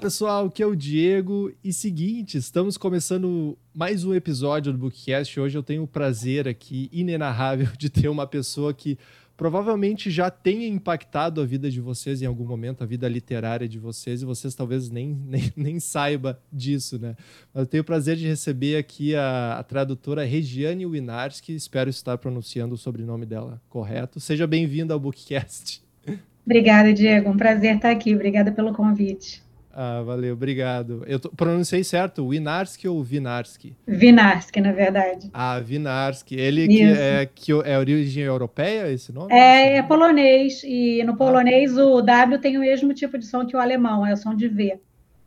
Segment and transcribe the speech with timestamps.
[0.00, 1.52] pessoal, aqui é o Diego.
[1.62, 5.38] E seguinte, estamos começando mais um episódio do Bookcast.
[5.38, 8.98] Hoje eu tenho o prazer aqui, inenarrável, de ter uma pessoa que
[9.36, 13.78] provavelmente já tenha impactado a vida de vocês em algum momento, a vida literária de
[13.78, 17.14] vocês, e vocês talvez nem, nem, nem saiba disso, né?
[17.52, 22.16] Mas eu tenho o prazer de receber aqui a, a tradutora Regiane Winarski, espero estar
[22.16, 24.18] pronunciando o sobrenome dela correto.
[24.18, 25.82] Seja bem-vinda ao Bookcast.
[26.46, 27.28] Obrigada, Diego.
[27.28, 28.14] Um prazer estar aqui.
[28.14, 29.49] Obrigada pelo convite.
[29.82, 31.02] Ah, valeu, obrigado.
[31.06, 33.74] Eu tô, pronunciei certo, Winarski ou Vinarski?
[33.88, 35.30] Vinarski, na verdade.
[35.32, 36.34] Ah, Vinarski.
[36.34, 39.32] Ele que é, que é origem europeia, esse nome?
[39.32, 41.86] É, é polonês, e no polonês ah.
[41.86, 44.48] o W tem o mesmo tipo de som que o alemão, é o som de
[44.48, 44.78] V.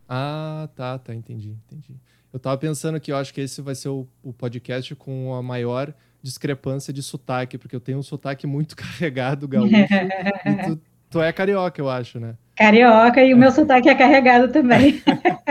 [0.08, 1.96] Ah, tá, tá, entendi, entendi.
[2.32, 5.42] Eu tava pensando que eu acho que esse vai ser o, o podcast com a
[5.42, 10.80] maior discrepância de sotaque, porque eu tenho um sotaque muito carregado gaúcho, e tu,
[11.14, 12.36] tu é carioca, eu acho, né?
[12.56, 15.00] Carioca e o meu sotaque é carregado também.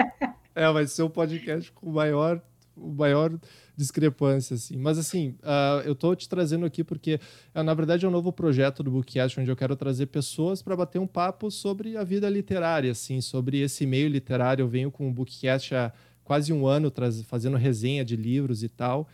[0.56, 2.42] é, vai ser o um podcast com maior,
[2.77, 3.32] maior
[3.77, 4.77] discrepância, assim.
[4.77, 7.20] Mas, assim, uh, eu tô te trazendo aqui porque,
[7.54, 10.74] uh, na verdade, é um novo projeto do Bookcast, onde eu quero trazer pessoas para
[10.74, 14.64] bater um papo sobre a vida literária, assim, sobre esse meio literário.
[14.64, 15.92] Eu venho com o Bookcast há
[16.24, 16.92] quase um ano,
[17.24, 19.08] fazendo resenha de livros e tal.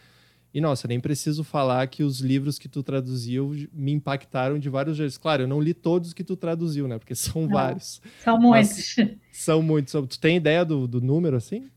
[0.52, 4.96] E nossa, nem preciso falar que os livros que tu traduziu me impactaram de vários
[4.96, 5.18] jeitos.
[5.18, 6.98] Claro, eu não li todos que tu traduziu, né?
[6.98, 8.00] Porque são não, vários.
[8.22, 8.96] São muitos.
[9.30, 9.92] São muitos.
[10.08, 11.68] Tu tem ideia do, do número assim?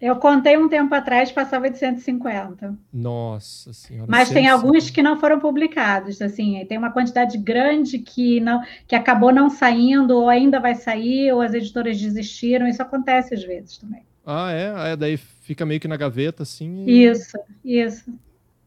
[0.00, 2.76] Eu contei um tempo atrás, passava de 150.
[2.92, 4.06] Nossa senhora.
[4.10, 4.34] Mas 150.
[4.34, 9.32] tem alguns que não foram publicados, assim, tem uma quantidade grande que não que acabou
[9.32, 14.02] não saindo ou ainda vai sair ou as editoras desistiram, isso acontece às vezes também.
[14.24, 14.72] Ah, é?
[14.74, 16.84] Ah, é daí fica meio que na gaveta, assim.
[16.86, 17.04] E...
[17.04, 18.12] Isso, isso.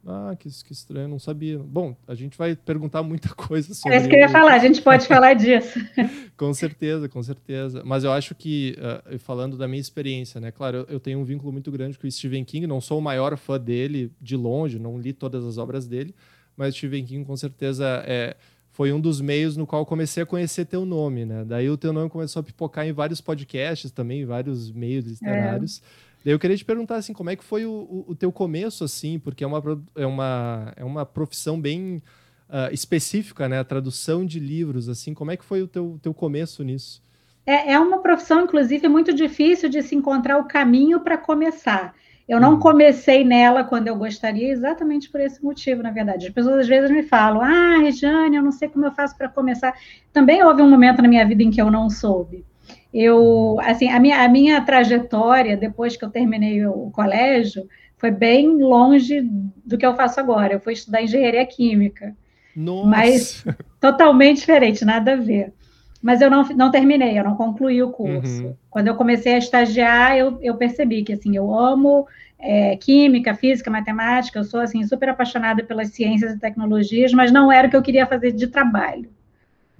[0.09, 1.59] Ah, que, que estranho, não sabia.
[1.59, 3.97] Bom, a gente vai perguntar muita coisa sobre.
[3.97, 5.77] É isso que eu ia falar, a gente pode falar disso.
[6.37, 7.81] com certeza, com certeza.
[7.83, 10.49] Mas eu acho que, uh, falando da minha experiência, né?
[10.49, 13.01] Claro, eu, eu, tenho um vínculo muito grande com o Stephen King, não sou o
[13.01, 16.15] maior fã dele de longe, não li todas as obras dele,
[16.55, 18.37] mas Stephen King com certeza é
[18.77, 21.43] foi um dos meios no qual comecei a conhecer teu nome, né?
[21.43, 25.81] Daí o teu nome começou a pipocar em vários podcasts também, em vários meios literários.
[25.81, 26.23] É.
[26.25, 29.17] Daí eu queria te perguntar, assim, como é que foi o, o, teu começo, assim?
[29.17, 29.63] Porque é uma,
[29.95, 32.03] é uma, é uma profissão bem
[32.47, 33.57] uh, específica, né?
[33.57, 35.11] A tradução de livros, assim.
[35.11, 37.01] Como é que foi o teu, teu começo nisso?
[37.47, 41.95] É, é uma profissão, inclusive, muito difícil de se encontrar o caminho para começar.
[42.27, 42.59] Eu não uhum.
[42.59, 46.27] comecei nela quando eu gostaria, exatamente por esse motivo, na verdade.
[46.27, 49.29] As pessoas às vezes me falam: Ah, Regiane, eu não sei como eu faço para
[49.29, 49.73] começar.
[50.11, 52.45] Também houve um momento na minha vida em que eu não soube.
[52.93, 58.57] Eu, assim, a minha, a minha trajetória, depois que eu terminei o colégio, foi bem
[58.57, 59.21] longe
[59.65, 60.53] do que eu faço agora.
[60.53, 62.15] Eu fui estudar engenharia química.
[62.55, 62.87] Nossa.
[62.87, 63.45] Mas
[63.79, 65.53] totalmente diferente, nada a ver.
[66.07, 68.45] Mas eu não, não terminei, eu não concluí o curso.
[68.45, 68.55] Uhum.
[68.69, 72.07] Quando eu comecei a estagiar, eu, eu percebi que assim, eu amo
[72.39, 77.51] é, química, física, matemática, eu sou assim super apaixonada pelas ciências e tecnologias, mas não
[77.51, 79.09] era o que eu queria fazer de trabalho.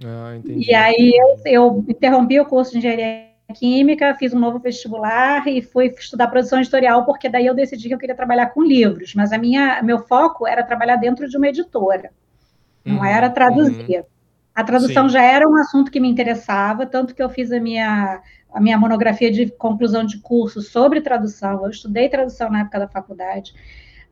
[0.04, 0.70] Ah, entendi.
[0.70, 5.62] E aí eu, eu interrompi o curso de engenharia química, fiz um novo vestibular e
[5.62, 9.32] fui estudar produção editorial, porque daí eu decidi que eu queria trabalhar com livros, mas
[9.32, 12.10] a minha, meu foco era trabalhar dentro de uma editora,
[12.84, 14.00] não uhum, era traduzir.
[14.00, 14.17] Uhum.
[14.58, 15.12] A tradução Sim.
[15.12, 18.20] já era um assunto que me interessava, tanto que eu fiz a minha,
[18.52, 21.62] a minha monografia de conclusão de curso sobre tradução.
[21.62, 23.54] Eu estudei tradução na época da faculdade,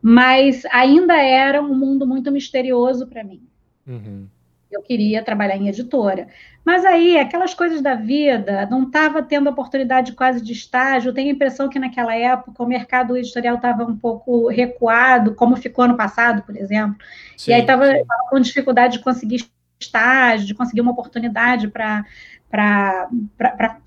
[0.01, 3.45] mas ainda era um mundo muito misterioso para mim.
[3.85, 4.25] Uhum.
[4.71, 6.29] Eu queria trabalhar em editora.
[6.63, 11.09] Mas aí, aquelas coisas da vida, não estava tendo oportunidade quase de estágio.
[11.09, 15.57] Eu tenho a impressão que naquela época o mercado editorial estava um pouco recuado, como
[15.57, 16.95] ficou ano passado, por exemplo.
[17.35, 17.85] Sim, e aí estava
[18.29, 19.45] com dificuldade de conseguir
[19.79, 22.05] estágio, de conseguir uma oportunidade para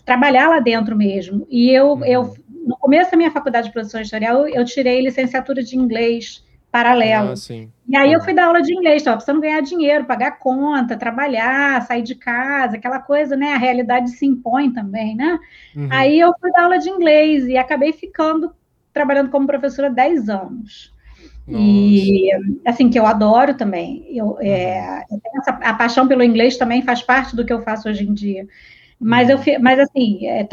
[0.05, 1.47] trabalhar lá dentro mesmo.
[1.51, 2.05] E eu, uhum.
[2.05, 2.35] eu,
[2.67, 7.31] no começo da minha faculdade de produção editorial, eu tirei licenciatura de inglês paralelo.
[7.31, 7.35] Ah,
[7.89, 8.15] e aí uhum.
[8.15, 12.15] eu fui dar aula de inglês, estava precisando ganhar dinheiro, pagar conta, trabalhar, sair de
[12.15, 13.55] casa, aquela coisa, né?
[13.55, 15.39] A realidade se impõe também, né?
[15.75, 15.89] Uhum.
[15.91, 18.55] Aí eu fui dar aula de inglês e acabei ficando
[18.93, 20.95] trabalhando como professora 10 anos.
[21.51, 21.65] Nossa.
[21.65, 22.31] E
[22.65, 24.07] assim, que eu adoro também.
[24.09, 27.89] Eu, é, eu essa, a paixão pelo inglês também faz parte do que eu faço
[27.89, 28.47] hoje em dia.
[28.99, 29.61] Mas, eu, uhum.
[29.61, 30.47] mas assim, é,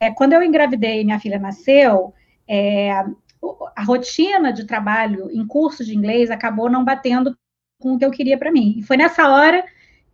[0.00, 2.12] é, quando eu engravidei e minha filha nasceu,
[2.48, 7.36] é, a rotina de trabalho em curso de inglês acabou não batendo
[7.80, 8.76] com o que eu queria para mim.
[8.78, 9.64] E foi nessa hora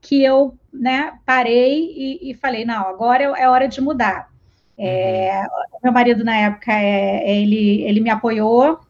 [0.00, 4.28] que eu né, parei e, e falei, não, agora é, é hora de mudar.
[4.76, 5.78] É, uhum.
[5.84, 8.80] Meu marido, na época, ele, ele me apoiou,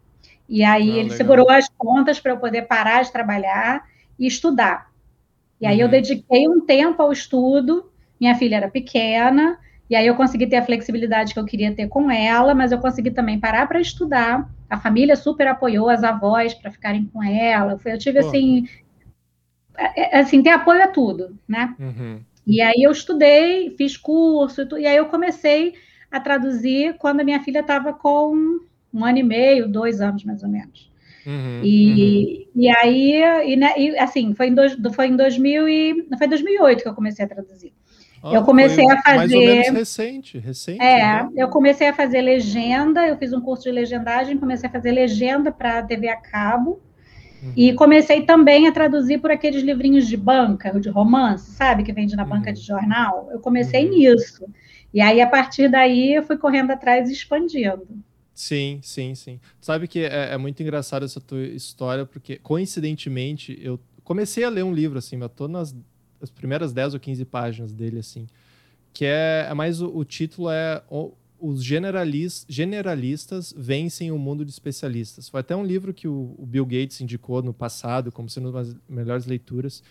[0.52, 1.16] e aí ah, ele legal.
[1.16, 3.84] segurou as contas para eu poder parar de trabalhar
[4.18, 4.92] e estudar.
[5.58, 5.84] E aí uhum.
[5.84, 7.90] eu dediquei um tempo ao estudo.
[8.20, 9.58] Minha filha era pequena
[9.88, 12.78] E aí eu consegui ter a flexibilidade que eu queria ter com ela, mas eu
[12.78, 14.46] consegui também parar para estudar.
[14.68, 17.80] A família super apoiou as avós para ficarem com ela.
[17.82, 18.28] Eu tive Pô.
[18.28, 18.68] assim,
[19.74, 21.74] é, é, assim, ter apoio a tudo, né?
[21.80, 22.20] Uhum.
[22.46, 25.72] E aí eu estudei, fiz curso, e aí eu comecei
[26.10, 28.60] a traduzir quando a minha filha estava com
[28.92, 30.90] um ano e meio, dois anos mais ou menos.
[31.26, 32.62] Uhum, e, uhum.
[32.62, 36.82] e aí, e, né, e, assim, foi em, dois, foi em 2000 e, foi 2008
[36.82, 37.72] que eu comecei a traduzir.
[38.22, 39.16] Ah, eu comecei a fazer.
[39.16, 40.80] Mais ou menos recente, recente.
[40.80, 41.30] É, né?
[41.36, 45.50] eu comecei a fazer legenda, eu fiz um curso de legendagem, comecei a fazer legenda
[45.50, 46.80] para TV a cabo.
[47.42, 47.52] Uhum.
[47.56, 52.14] E comecei também a traduzir por aqueles livrinhos de banca, de romance, sabe, que vende
[52.14, 52.54] na banca uhum.
[52.54, 53.28] de jornal.
[53.32, 53.90] Eu comecei uhum.
[53.90, 54.46] nisso.
[54.94, 57.88] E aí, a partir daí, eu fui correndo atrás e expandindo.
[58.42, 59.38] Sim, sim, sim.
[59.60, 64.64] Sabe que é, é muito engraçado essa tua história, porque, coincidentemente, eu comecei a ler
[64.64, 65.72] um livro, assim, eu tô nas
[66.20, 68.26] as primeiras 10 ou 15 páginas dele, assim,
[68.92, 70.82] que é, é mais o, o título é
[71.38, 75.28] os generalis, generalistas vencem o mundo de especialistas.
[75.28, 78.64] Foi até um livro que o, o Bill Gates indicou no passado como sendo uma
[78.64, 79.84] das melhores leituras.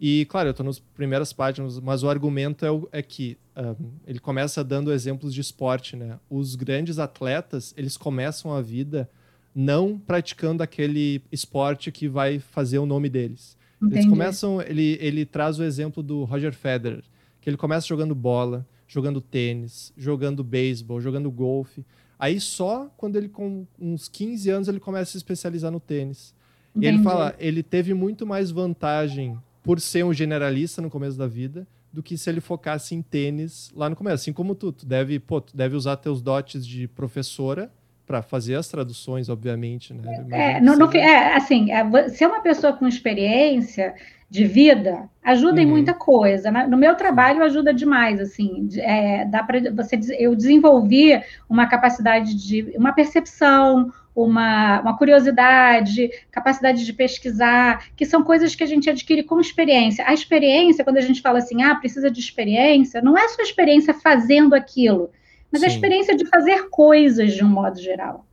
[0.00, 3.90] E, claro, eu estou nas primeiras páginas, mas o argumento é, o, é que um,
[4.06, 6.18] ele começa dando exemplos de esporte, né?
[6.30, 9.10] Os grandes atletas, eles começam a vida
[9.54, 13.58] não praticando aquele esporte que vai fazer o nome deles.
[13.76, 13.96] Entendi.
[13.96, 17.02] Eles começam, ele, ele traz o exemplo do Roger Federer,
[17.38, 21.84] que ele começa jogando bola, jogando tênis, jogando beisebol, jogando golfe.
[22.18, 26.34] Aí só quando ele com uns 15 anos ele começa a se especializar no tênis.
[26.74, 26.86] Entendi.
[26.86, 31.26] E ele fala, ele teve muito mais vantagem por ser um generalista no começo da
[31.26, 34.14] vida do que se ele focasse em tênis lá no começo.
[34.16, 37.70] Assim como tu, tu deve, pô, tu deve usar teus dotes de professora
[38.06, 40.26] para fazer as traduções, obviamente, né?
[40.32, 43.94] É, no, no, é, assim, é, ser uma pessoa com experiência
[44.28, 45.66] de vida ajuda uhum.
[45.66, 46.50] em muita coisa.
[46.50, 46.66] Né?
[46.66, 52.72] No meu trabalho ajuda demais, assim, é, dá para você eu desenvolvi uma capacidade de
[52.76, 53.92] uma percepção,
[54.24, 60.04] uma, uma curiosidade, capacidade de pesquisar, que são coisas que a gente adquire com experiência.
[60.06, 63.94] A experiência, quando a gente fala assim, ah, precisa de experiência, não é só experiência
[63.94, 65.10] fazendo aquilo,
[65.50, 65.66] mas Sim.
[65.66, 68.24] a experiência de fazer coisas de um modo geral.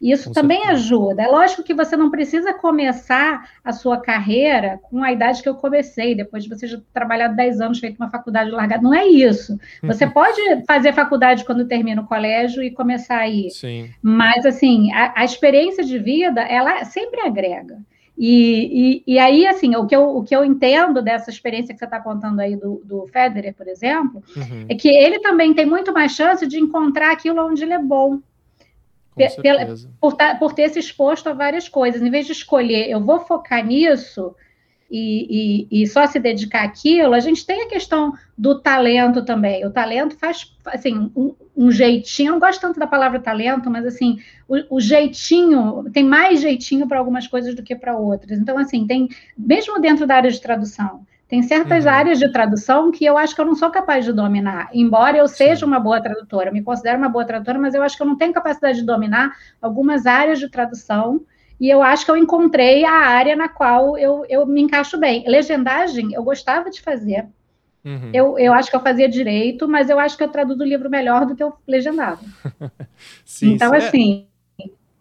[0.00, 0.78] Isso com também certeza.
[0.78, 1.22] ajuda.
[1.22, 5.56] É lógico que você não precisa começar a sua carreira com a idade que eu
[5.56, 8.82] comecei, depois de você já trabalhar 10 anos, feito uma faculdade largada.
[8.82, 9.58] Não é isso.
[9.82, 13.50] Você pode fazer faculdade quando termina o colégio e começar aí.
[13.50, 13.90] Sim.
[14.00, 17.78] Mas, assim, a, a experiência de vida, ela sempre agrega.
[18.16, 21.78] E, e, e, aí, assim, o que, eu, o que eu entendo dessa experiência que
[21.78, 24.66] você está contando aí do, do Federer, por exemplo, uhum.
[24.68, 28.18] é que ele também tem muito mais chance de encontrar aquilo onde ele é bom
[30.00, 32.00] por, tá, por, ter se exposto a várias coisas.
[32.00, 34.34] Em vez de escolher, eu vou focar nisso
[34.90, 39.66] e, e, e, só se dedicar àquilo, a gente tem a questão do talento também.
[39.66, 43.84] O talento faz, assim, um, um jeitinho, eu não gosto tanto da palavra talento, mas,
[43.84, 44.18] assim,
[44.48, 48.38] o, o jeitinho, tem mais jeitinho para algumas coisas do que para outras.
[48.38, 51.90] Então, assim, tem, mesmo dentro da área de tradução, tem certas uhum.
[51.90, 55.28] áreas de tradução que eu acho que eu não sou capaz de dominar, embora eu
[55.28, 55.66] seja Sim.
[55.66, 58.32] uma boa tradutora, me considero uma boa tradutora, mas eu acho que eu não tenho
[58.32, 61.20] capacidade de dominar algumas áreas de tradução,
[61.60, 65.24] e eu acho que eu encontrei a área na qual eu, eu me encaixo bem.
[65.28, 67.26] Legendagem, eu gostava de fazer.
[67.84, 68.10] Uhum.
[68.12, 70.88] Eu, eu acho que eu fazia direito, mas eu acho que eu traduzo o livro
[70.88, 72.20] melhor do que eu legendava.
[73.24, 74.27] Sim, então, é assim, é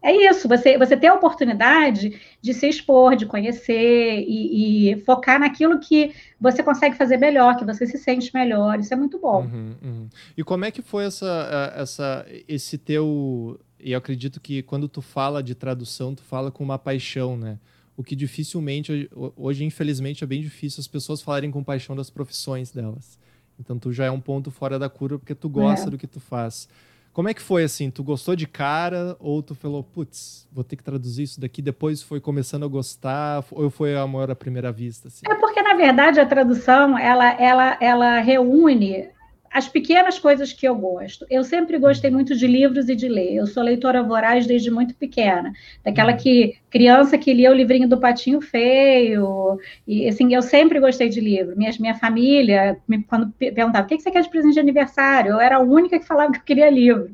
[0.04, 5.80] isso, você, você ter a oportunidade de se expor, de conhecer e, e, focar naquilo
[5.80, 9.44] que você consegue fazer melhor, que você se sente melhor, isso é muito bom.
[9.44, 10.10] Uhum, uhum.
[10.38, 13.60] E como é que foi essa, essa, esse teu...
[13.80, 17.60] E eu acredito que quando tu fala de tradução, tu fala com uma paixão, né?
[17.96, 22.72] O que dificilmente, hoje infelizmente é bem difícil as pessoas falarem com paixão das profissões
[22.72, 23.20] delas.
[23.60, 25.90] Então tu já é um ponto fora da curva porque tu gosta é.
[25.90, 26.70] do que tu faz.
[27.18, 27.90] Como é que foi assim?
[27.90, 31.64] Tu gostou de cara ou tu falou, putz, vou ter que traduzir isso daqui?
[31.64, 35.08] Depois foi começando a gostar ou foi amor à primeira vista?
[35.08, 35.26] Assim?
[35.28, 39.10] É porque na verdade a tradução ela, ela, ela reúne
[39.58, 41.26] as pequenas coisas que eu gosto.
[41.32, 43.34] Eu sempre gostei muito de livros e de ler.
[43.34, 45.52] Eu sou leitora voraz desde muito pequena.
[45.84, 46.18] Daquela uhum.
[46.20, 49.58] que criança que lia o livrinho do Patinho Feio.
[49.88, 51.58] E assim, eu sempre gostei de livro.
[51.58, 55.42] Minha, minha família, me, quando perguntava o que você quer de presente de aniversário, eu
[55.42, 57.10] era a única que falava que eu queria livro.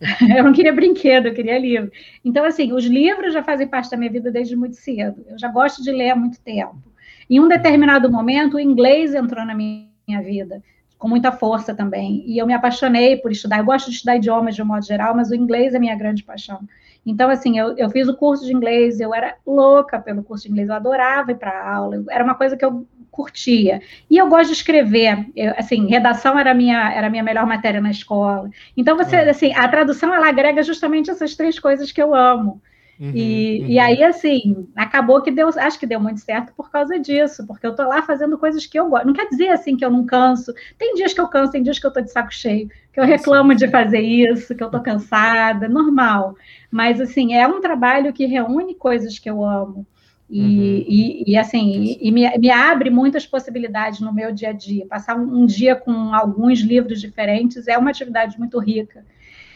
[0.36, 1.92] eu não queria brinquedo, eu queria livro.
[2.24, 5.24] Então, assim, os livros já fazem parte da minha vida desde muito cedo.
[5.28, 6.82] Eu já gosto de ler há muito tempo.
[7.30, 10.60] Em um determinado momento, o inglês entrou na minha vida
[10.98, 12.24] com muita força também.
[12.26, 13.58] E eu me apaixonei por estudar.
[13.58, 16.22] Eu gosto de estudar idiomas de um modo geral, mas o inglês é minha grande
[16.22, 16.60] paixão.
[17.04, 20.50] Então, assim, eu, eu fiz o curso de inglês, eu era louca pelo curso de
[20.50, 23.80] inglês, eu adorava ir para aula, era uma coisa que eu curtia.
[24.10, 27.80] E eu gosto de escrever, eu, assim, redação era a minha, era minha melhor matéria
[27.80, 28.50] na escola.
[28.76, 29.30] Então, você, é.
[29.30, 32.60] assim, a tradução, ela agrega justamente essas três coisas que eu amo.
[32.98, 33.66] Uhum, e, uhum.
[33.68, 37.66] e aí, assim, acabou que deu, acho que deu muito certo por causa disso, porque
[37.66, 39.06] eu tô lá fazendo coisas que eu gosto.
[39.06, 40.54] Não quer dizer, assim, que eu não canso.
[40.78, 43.04] Tem dias que eu canso, tem dias que eu tô de saco cheio, que eu
[43.04, 46.36] reclamo de fazer isso, que eu tô cansada, normal.
[46.70, 49.86] Mas, assim, é um trabalho que reúne coisas que eu amo.
[50.28, 50.84] E, uhum.
[50.88, 54.86] e, e, assim, e, me, me, abre muitas possibilidades no meu dia a dia.
[54.86, 59.04] Passar um, um dia com alguns livros diferentes é uma atividade muito rica.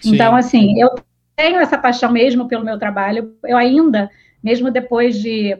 [0.00, 0.14] Sim.
[0.14, 0.94] Então, assim, eu
[1.40, 3.34] tenho essa paixão mesmo pelo meu trabalho.
[3.44, 4.10] Eu ainda,
[4.42, 5.56] mesmo depois de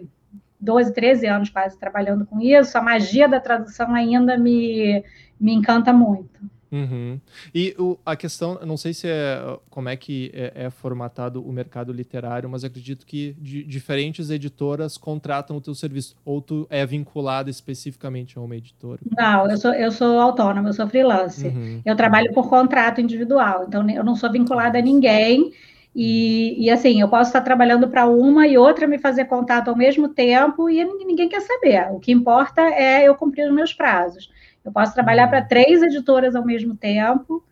[0.60, 5.02] 12, 13 anos quase trabalhando com isso, a magia da tradução ainda me,
[5.40, 6.38] me encanta muito.
[6.70, 7.18] Uhum.
[7.52, 11.52] E o, a questão, não sei se é como é que é, é formatado o
[11.52, 16.86] mercado literário, mas acredito que de, diferentes editoras contratam o teu serviço, ou tu é
[16.86, 19.00] vinculado especificamente a uma editora?
[19.18, 21.48] Não, eu sou, eu sou autônoma, eu sou freelance.
[21.48, 21.80] Uhum.
[21.84, 25.52] Eu trabalho por contrato individual, então eu não sou vinculada a ninguém.
[25.94, 29.76] E, e, assim, eu posso estar trabalhando para uma e outra me fazer contato ao
[29.76, 31.90] mesmo tempo e ninguém quer saber.
[31.92, 34.30] O que importa é eu cumprir os meus prazos.
[34.64, 37.42] Eu posso trabalhar para três editoras ao mesmo tempo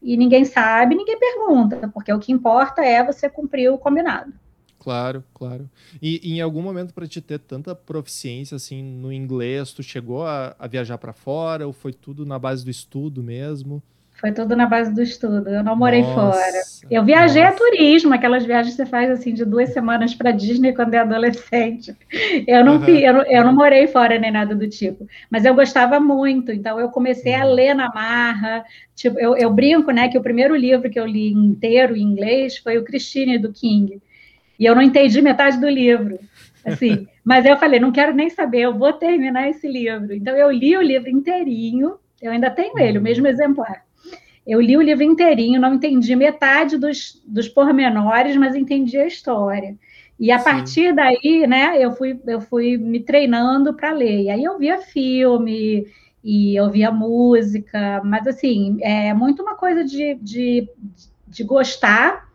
[0.00, 4.32] e ninguém sabe, ninguém pergunta, porque o que importa é você cumprir o combinado.
[4.78, 5.68] Claro, claro.
[6.00, 10.24] E, e em algum momento para te ter tanta proficiência assim no inglês, tu chegou
[10.24, 13.82] a, a viajar para fora ou foi tudo na base do estudo mesmo?
[14.20, 15.48] Foi tudo na base do estudo.
[15.48, 16.62] Eu não morei nossa, fora.
[16.90, 17.54] Eu viajei nossa.
[17.54, 20.98] a turismo, aquelas viagens que você faz assim de duas semanas para Disney quando é
[20.98, 21.96] adolescente.
[22.44, 22.88] Eu não, uhum.
[22.88, 25.06] eu, eu não morei fora nem nada do tipo.
[25.30, 26.50] Mas eu gostava muito.
[26.50, 27.42] Então eu comecei uhum.
[27.42, 28.64] a ler na marra.
[28.96, 32.58] Tipo, eu, eu brinco, né, que o primeiro livro que eu li inteiro em inglês
[32.58, 34.02] foi o Christine do King.
[34.58, 36.18] E eu não entendi metade do livro.
[36.66, 40.12] Assim, mas eu falei, não quero nem saber, eu vou terminar esse livro.
[40.12, 41.98] Então eu li o livro inteirinho.
[42.20, 43.86] Eu ainda tenho ele, o mesmo exemplar.
[44.48, 49.76] Eu li o livro inteirinho, não entendi metade dos, dos pormenores, mas entendi a história.
[50.18, 50.44] E a Sim.
[50.44, 54.22] partir daí, né, eu fui, eu fui me treinando para ler.
[54.22, 55.86] E aí eu via filme
[56.24, 60.66] e eu via música, mas assim, é muito uma coisa de, de,
[61.26, 62.26] de gostar,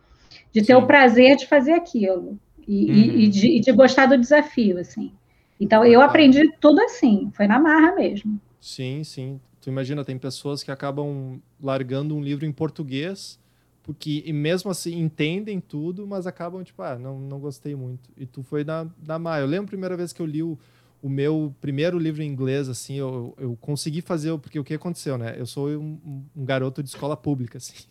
[0.52, 0.82] de ter Sim.
[0.82, 2.38] o prazer de fazer aquilo.
[2.68, 2.96] E, uhum.
[2.96, 5.12] e, e, de, de, gostar do desafio, assim.
[5.60, 8.40] Então, eu aprendi tudo assim, foi na marra mesmo.
[8.62, 9.40] Sim, sim.
[9.64, 13.40] Tu imagina, tem pessoas que acabam largando um livro em português,
[13.82, 18.10] porque e mesmo assim entendem tudo, mas acabam tipo, ah, não, não gostei muito.
[18.18, 19.44] E tu foi na, na Maia.
[19.44, 20.60] Eu lembro a primeira vez que eu li o,
[21.02, 25.18] o meu primeiro livro em inglês, assim, eu, eu consegui fazer, porque o que aconteceu,
[25.18, 25.34] né?
[25.38, 27.86] Eu sou um, um garoto de escola pública, assim.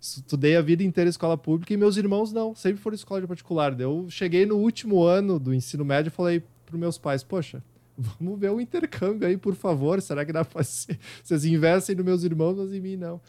[0.00, 3.26] Estudei a vida inteira em escola pública e meus irmãos não, sempre foram escola de
[3.26, 3.78] particular.
[3.78, 7.62] Eu cheguei no último ano do ensino médio e falei para meus pais, poxa,
[7.98, 10.00] vamos ver o intercâmbio aí, por favor.
[10.00, 10.98] Será que dá pra ser?
[11.22, 13.20] Vocês investem nos meus irmãos, mas em mim não.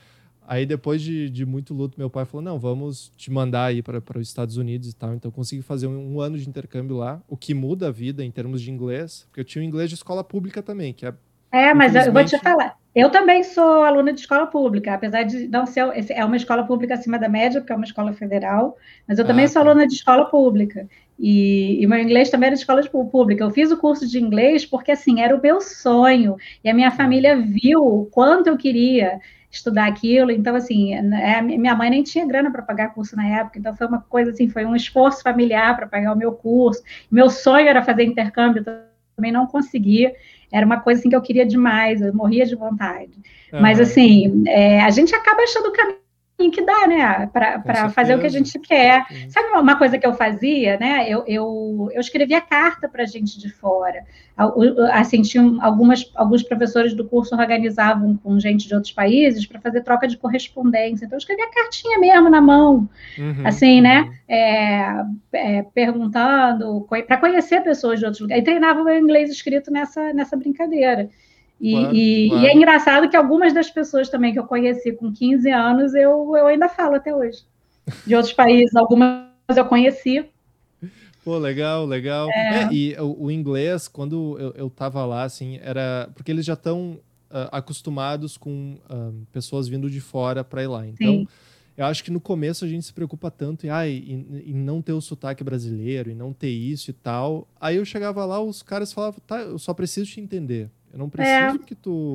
[0.47, 4.01] Aí, depois de, de muito luto, meu pai falou: não, vamos te mandar aí para
[4.17, 5.13] os Estados Unidos e tal.
[5.13, 8.31] Então, consegui fazer um, um, ano de intercâmbio lá, o que muda a vida em
[8.31, 11.13] termos de inglês, porque eu tinha um inglês de escola pública também, que é.
[11.51, 12.75] É, mas eu vou te falar.
[12.95, 15.81] Eu também sou aluna de escola pública, apesar de não ser.
[16.09, 18.75] É uma escola pública acima da média, porque é uma escola federal,
[19.07, 19.69] mas eu também ah, sou tá.
[19.69, 20.87] aluna de escola pública.
[21.17, 23.43] E, e meu inglês também era de escola pública.
[23.43, 26.35] Eu fiz o curso de inglês porque, assim, era o meu sonho.
[26.63, 29.19] E a minha família viu o quanto eu queria
[29.51, 30.31] estudar aquilo.
[30.31, 33.59] Então, assim, é, minha mãe nem tinha grana para pagar curso na época.
[33.59, 36.81] Então, foi uma coisa assim, foi um esforço familiar para pagar o meu curso.
[37.11, 38.63] Meu sonho era fazer intercâmbio,
[39.15, 40.13] também não conseguia.
[40.51, 43.11] Era uma coisa assim que eu queria demais, eu morria de vontade.
[43.53, 43.61] Uhum.
[43.61, 45.99] Mas, assim, é, a gente acaba achando o caminho
[46.49, 49.05] que dá, né, para fazer o que a gente quer.
[49.07, 49.29] Sim.
[49.29, 51.05] Sabe uma coisa que eu fazia, né?
[51.09, 54.03] Eu, eu, eu escrevia carta para gente de fora.
[54.93, 55.21] Assim,
[55.59, 60.17] algumas, alguns professores do curso organizavam com gente de outros países para fazer troca de
[60.17, 61.05] correspondência.
[61.05, 64.03] Então, eu escrevia cartinha mesmo na mão, uhum, assim, né?
[64.03, 64.13] uhum.
[64.29, 68.41] É, é, perguntando, para conhecer pessoas de outros lugares.
[68.41, 71.09] E treinava o meu inglês escrito nessa, nessa brincadeira.
[71.59, 72.43] E, claro, e, claro.
[72.43, 76.35] e, é engraçado que algumas das pessoas também que eu conheci com 15 anos, eu,
[76.35, 77.43] eu ainda falo até hoje.
[78.05, 80.25] De outros países, algumas eu conheci.
[81.23, 82.29] Pô, legal, legal.
[82.31, 82.63] É.
[82.63, 86.09] É, e o, o, inglês, quando eu, eu tava lá, assim, era.
[86.15, 86.99] Porque eles já estão uh,
[87.31, 90.87] ah, acostumados com uh, pessoas vindo de fora para ir lá.
[90.87, 91.27] Então, Sim.
[91.75, 94.81] eu acho que no começo a gente se preocupa tanto em, ah, em, em, não
[94.81, 97.47] ter o sotaque brasileiro, em não ter isso e tal.
[97.59, 100.69] Aí eu chegava lá, os caras falavam, tá, eu só preciso te entender.
[100.91, 101.65] Eu não preciso é.
[101.65, 102.13] que tu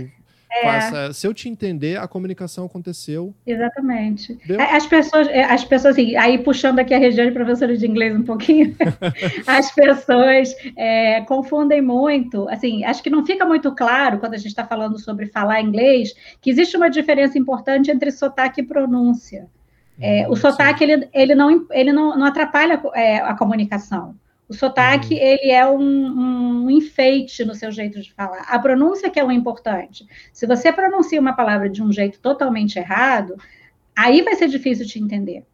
[0.54, 0.62] É.
[0.62, 3.34] Faça, se eu te entender, a comunicação aconteceu.
[3.44, 4.38] Exatamente.
[4.46, 4.60] Deu?
[4.60, 7.84] É, as pessoas, é, as pessoas assim, aí puxando aqui a região de professora de
[7.84, 8.74] inglês um pouquinho,
[9.46, 12.48] as pessoas é, confundem muito.
[12.48, 16.14] Assim, acho que não fica muito claro quando a gente está falando sobre falar inglês
[16.40, 19.48] que existe uma diferença importante entre sotaque e pronúncia.
[20.00, 24.14] É, hum, o sotaque ele, ele, não, ele não, não atrapalha é, a comunicação.
[24.48, 25.20] O sotaque, uhum.
[25.20, 28.42] ele é um, um, enfeite no seu jeito de falar.
[28.48, 30.06] A pronúncia que é o importante.
[30.32, 33.36] Se você pronuncia uma palavra de um jeito totalmente errado,
[33.96, 35.44] aí vai ser difícil te entender.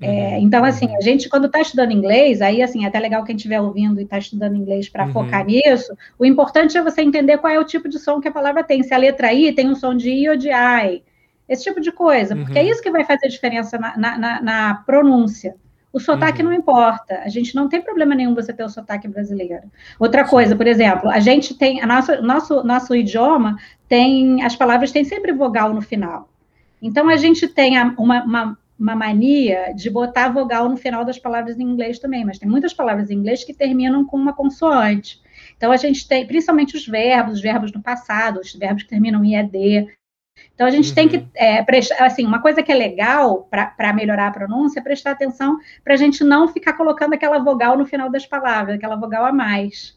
[0.00, 0.12] É, uhum.
[0.12, 0.96] É, então, assim, uhum.
[0.96, 4.04] a gente, quando está estudando inglês, aí, assim, é até legal quem estiver ouvindo e
[4.04, 5.12] está estudando inglês para uhum.
[5.12, 8.32] focar nisso, o importante é você entender qual é o tipo de som que a
[8.32, 8.82] palavra tem.
[8.82, 11.02] Se a letra I tem um som de I ou de I.
[11.48, 12.68] Esse tipo de coisa, porque é uhum.
[12.68, 15.56] isso que vai fazer diferença na, na, na pronúncia.
[15.98, 16.50] O sotaque uhum.
[16.50, 17.22] não importa.
[17.24, 19.64] A gente não tem problema nenhum você ter o sotaque brasileiro.
[19.98, 23.56] Outra coisa, por exemplo, a gente tem a nossa, nosso nosso idioma
[23.88, 26.28] tem as palavras têm sempre vogal no final.
[26.80, 31.58] Então a gente tem uma, uma, uma mania de botar vogal no final das palavras
[31.58, 35.20] em inglês também, mas tem muitas palavras em inglês que terminam com uma consoante.
[35.56, 39.24] Então a gente tem, principalmente os verbos, os verbos no passado, os verbos que terminam
[39.24, 39.88] em ed,
[40.58, 40.94] então, a gente uhum.
[40.96, 41.28] tem que uhum.
[41.36, 45.56] é, prestar, assim, uma coisa que é legal para melhorar a pronúncia é prestar atenção
[45.84, 49.32] para a gente não ficar colocando aquela vogal no final das palavras, aquela vogal a
[49.32, 49.96] mais.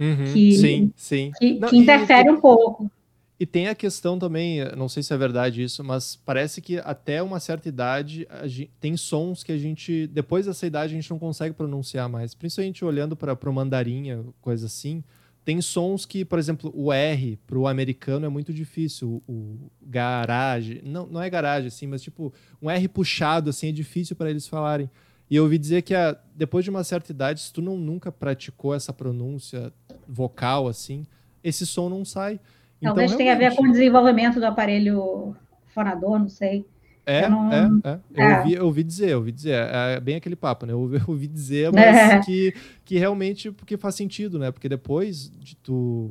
[0.00, 0.32] Uhum.
[0.32, 1.30] Que, sim, sim.
[1.38, 2.90] Que, não, que interfere e, um pouco.
[3.38, 7.22] E tem a questão também, não sei se é verdade isso, mas parece que até
[7.22, 11.20] uma certa idade gente, tem sons que a gente, depois dessa idade, a gente não
[11.20, 12.34] consegue pronunciar mais.
[12.34, 15.04] Principalmente olhando para o mandarim, coisa assim.
[15.44, 19.22] Tem sons que, por exemplo, o R para o americano é muito difícil.
[19.26, 24.14] O, garage, não, não é garagem assim, mas tipo, um R puxado assim é difícil
[24.14, 24.90] para eles falarem.
[25.30, 28.10] E eu ouvi dizer que a, depois de uma certa idade, se tu não nunca
[28.10, 29.72] praticou essa pronúncia
[30.06, 31.06] vocal assim,
[31.42, 32.40] esse som não sai.
[32.82, 35.36] Talvez então, tenha a ver com o desenvolvimento do aparelho
[35.68, 36.66] fonador, não sei.
[37.06, 37.52] É, não...
[37.52, 37.98] é, é.
[38.14, 38.38] Eu, é.
[38.38, 39.54] Ouvi, eu ouvi dizer, eu ouvi dizer.
[39.54, 40.72] É, é bem aquele papo, né?
[40.72, 42.20] Eu ouvi, eu ouvi dizer, mas é.
[42.20, 42.54] que,
[42.84, 44.50] que realmente porque faz sentido, né?
[44.50, 46.10] Porque depois de tu.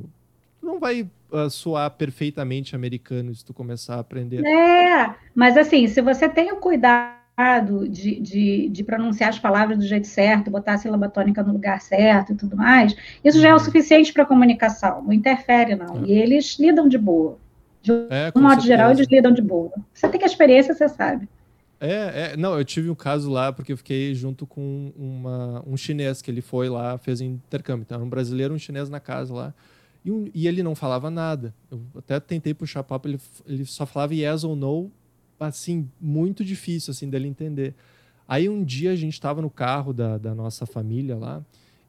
[0.62, 4.44] Não vai uh, soar perfeitamente americano se tu começar a aprender.
[4.44, 9.86] É, mas assim, se você tem o cuidado de, de, de, pronunciar as palavras do
[9.86, 13.52] jeito certo, botar a sílaba tônica no lugar certo e tudo mais, isso já é
[13.52, 13.64] o uhum.
[13.64, 16.04] suficiente para a comunicação, não interfere, não.
[16.04, 16.08] É.
[16.08, 17.38] E eles lidam de boa.
[17.82, 18.66] De é, um modo certeza.
[18.66, 19.72] geral, eles lidam de boa.
[19.92, 21.28] Você tem que a experiência, você sabe.
[21.80, 25.76] É, é, não, eu tive um caso lá porque eu fiquei junto com uma, um
[25.78, 27.84] chinês que ele foi lá, fez intercâmbio.
[27.86, 29.54] Então, um brasileiro, um chinês na casa lá.
[30.04, 31.54] E, um, e ele não falava nada.
[31.70, 34.90] Eu até tentei puxar papo, ele, ele só falava yes ou no,
[35.38, 37.74] assim, muito difícil, assim, dele entender.
[38.28, 41.42] Aí um dia a gente estava no carro da, da nossa família lá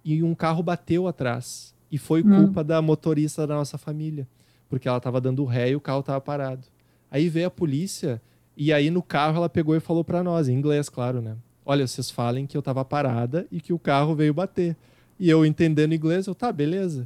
[0.05, 1.75] e um carro bateu atrás.
[1.91, 2.45] E foi hum.
[2.45, 4.25] culpa da motorista da nossa família
[4.71, 6.65] porque ela estava dando ré e o carro estava parado.
[7.11, 8.21] Aí veio a polícia
[8.55, 11.35] e aí no carro ela pegou e falou para nós, em inglês, claro, né?
[11.65, 14.77] Olha, vocês falem que eu estava parada e que o carro veio bater.
[15.19, 17.05] E eu entendendo inglês, eu, tá, beleza.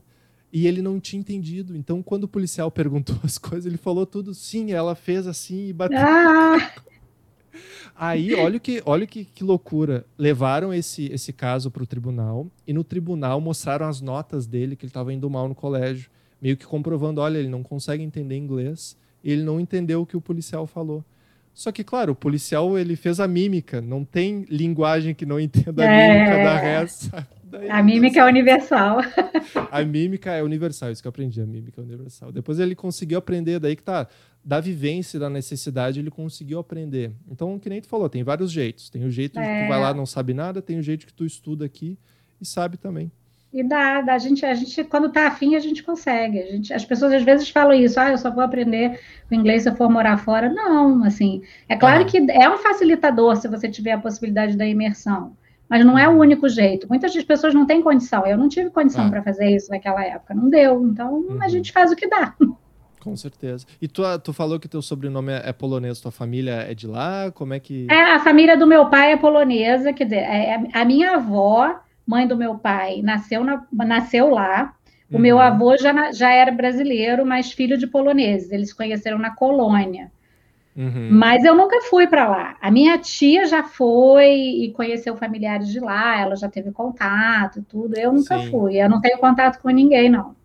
[0.54, 1.76] E ele não tinha entendido.
[1.76, 5.74] Então, quando o policial perguntou as coisas, ele falou tudo, sim, ela fez assim e
[5.74, 5.98] bateu.
[5.98, 6.72] Ah!
[7.96, 10.06] Aí, olha que, olha que, que loucura.
[10.20, 14.86] Levaram esse, esse caso para o tribunal e no tribunal mostraram as notas dele que
[14.86, 16.12] ele estava indo mal no colégio
[16.46, 20.22] meio que comprovando, olha, ele não consegue entender inglês, ele não entendeu o que o
[20.22, 21.04] policial falou.
[21.56, 25.82] Só que, claro, o policial ele fez a mímica, não tem linguagem que não entenda
[25.82, 26.14] a é...
[26.14, 27.28] mímica da resta.
[27.70, 28.98] A mímica é universal.
[29.72, 32.30] A mímica é universal, isso que eu aprendi, a mímica é universal.
[32.30, 34.10] Depois ele conseguiu aprender, daí que tá,
[34.44, 37.14] da vivência, da necessidade, ele conseguiu aprender.
[37.32, 38.90] Então, que nem tu falou, tem vários jeitos.
[38.90, 39.44] Tem o jeito é...
[39.44, 41.98] que tu vai lá não sabe nada, tem o jeito que tu estuda aqui
[42.42, 43.10] e sabe também.
[43.56, 46.42] E dá, dá, a gente, a gente quando está afim, a gente consegue.
[46.42, 49.00] A gente, as pessoas às vezes falam isso, ah, eu só vou aprender
[49.32, 50.50] o inglês se eu for morar fora.
[50.50, 52.06] Não, assim, é claro ah.
[52.06, 55.38] que é um facilitador se você tiver a possibilidade da imersão,
[55.70, 56.86] mas não é o único jeito.
[56.90, 58.28] Muitas das pessoas não têm condição.
[58.28, 59.10] Eu não tive condição ah.
[59.10, 60.86] para fazer isso naquela época, não deu.
[60.86, 61.42] Então uhum.
[61.42, 62.36] a gente faz o que dá.
[63.00, 63.66] Com certeza.
[63.82, 67.32] E tu, tu falou que teu sobrenome é, é polonês, tua família é de lá?
[67.32, 67.88] Como é que.
[67.90, 71.85] É, a família do meu pai é polonesa, quer dizer, é, é a minha avó
[72.06, 74.74] mãe do meu pai, nasceu, na, nasceu lá.
[75.12, 75.22] O uhum.
[75.22, 78.52] meu avô já, já era brasileiro, mas filho de poloneses.
[78.52, 80.12] Eles se conheceram na colônia.
[80.76, 81.08] Uhum.
[81.10, 82.58] Mas eu nunca fui para lá.
[82.62, 87.62] A minha tia já foi e conheceu familiares de lá, ela já teve contato e
[87.62, 87.98] tudo.
[87.98, 88.52] Eu nunca sim.
[88.52, 88.76] fui.
[88.76, 90.36] Eu não tenho contato com ninguém, não.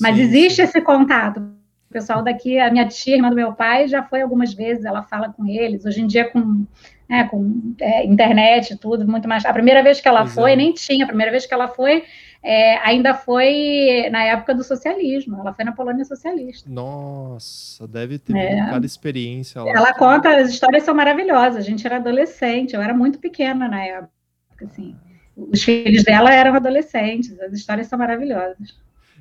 [0.00, 0.62] Mas sim, existe sim.
[0.62, 1.38] esse contato.
[1.38, 5.02] O pessoal daqui, a minha tia, irmã do meu pai, já foi algumas vezes, ela
[5.02, 5.86] fala com eles.
[5.86, 6.66] Hoje em dia, com
[7.08, 9.44] né, com é, internet tudo, muito mais.
[9.44, 10.34] A primeira vez que ela Exato.
[10.34, 12.04] foi, nem tinha, a primeira vez que ela foi,
[12.42, 16.68] é, ainda foi na época do socialismo, ela foi na Polônia socialista.
[16.70, 18.66] Nossa, deve ter é.
[18.66, 19.70] cada experiência lá.
[19.70, 23.84] Ela conta, as histórias são maravilhosas, a gente era adolescente, eu era muito pequena na
[23.84, 24.10] época,
[24.62, 24.96] assim.
[25.36, 28.74] Os filhos dela eram adolescentes, as histórias são maravilhosas.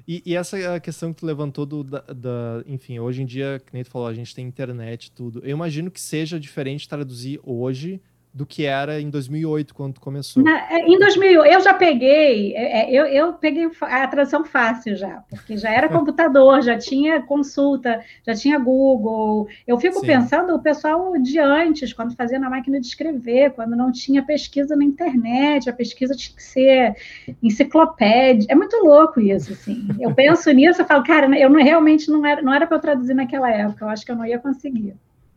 [0.08, 3.74] E, e, essa questão que tu levantou do, da, da, Enfim, hoje em dia, que
[3.74, 5.40] nem tu falou, a gente tem internet tudo.
[5.44, 8.00] Eu imagino que seja diferente traduzir hoje
[8.36, 10.44] do que era em 2008, quando começou?
[10.44, 14.98] Na, é, em 2008, eu já peguei, é, é, eu, eu peguei a tradução fácil
[14.98, 19.48] já, porque já era computador, já tinha consulta, já tinha Google.
[19.66, 20.08] Eu fico Sim.
[20.08, 24.76] pensando o pessoal de antes, quando fazia na máquina de escrever, quando não tinha pesquisa
[24.76, 26.94] na internet, a pesquisa tinha que ser
[27.42, 28.48] enciclopédia.
[28.50, 29.88] É muito louco isso, assim.
[29.98, 32.82] Eu penso nisso, eu falo, cara, eu não, realmente não era, não era para eu
[32.82, 34.94] traduzir naquela época, eu acho que eu não ia conseguir.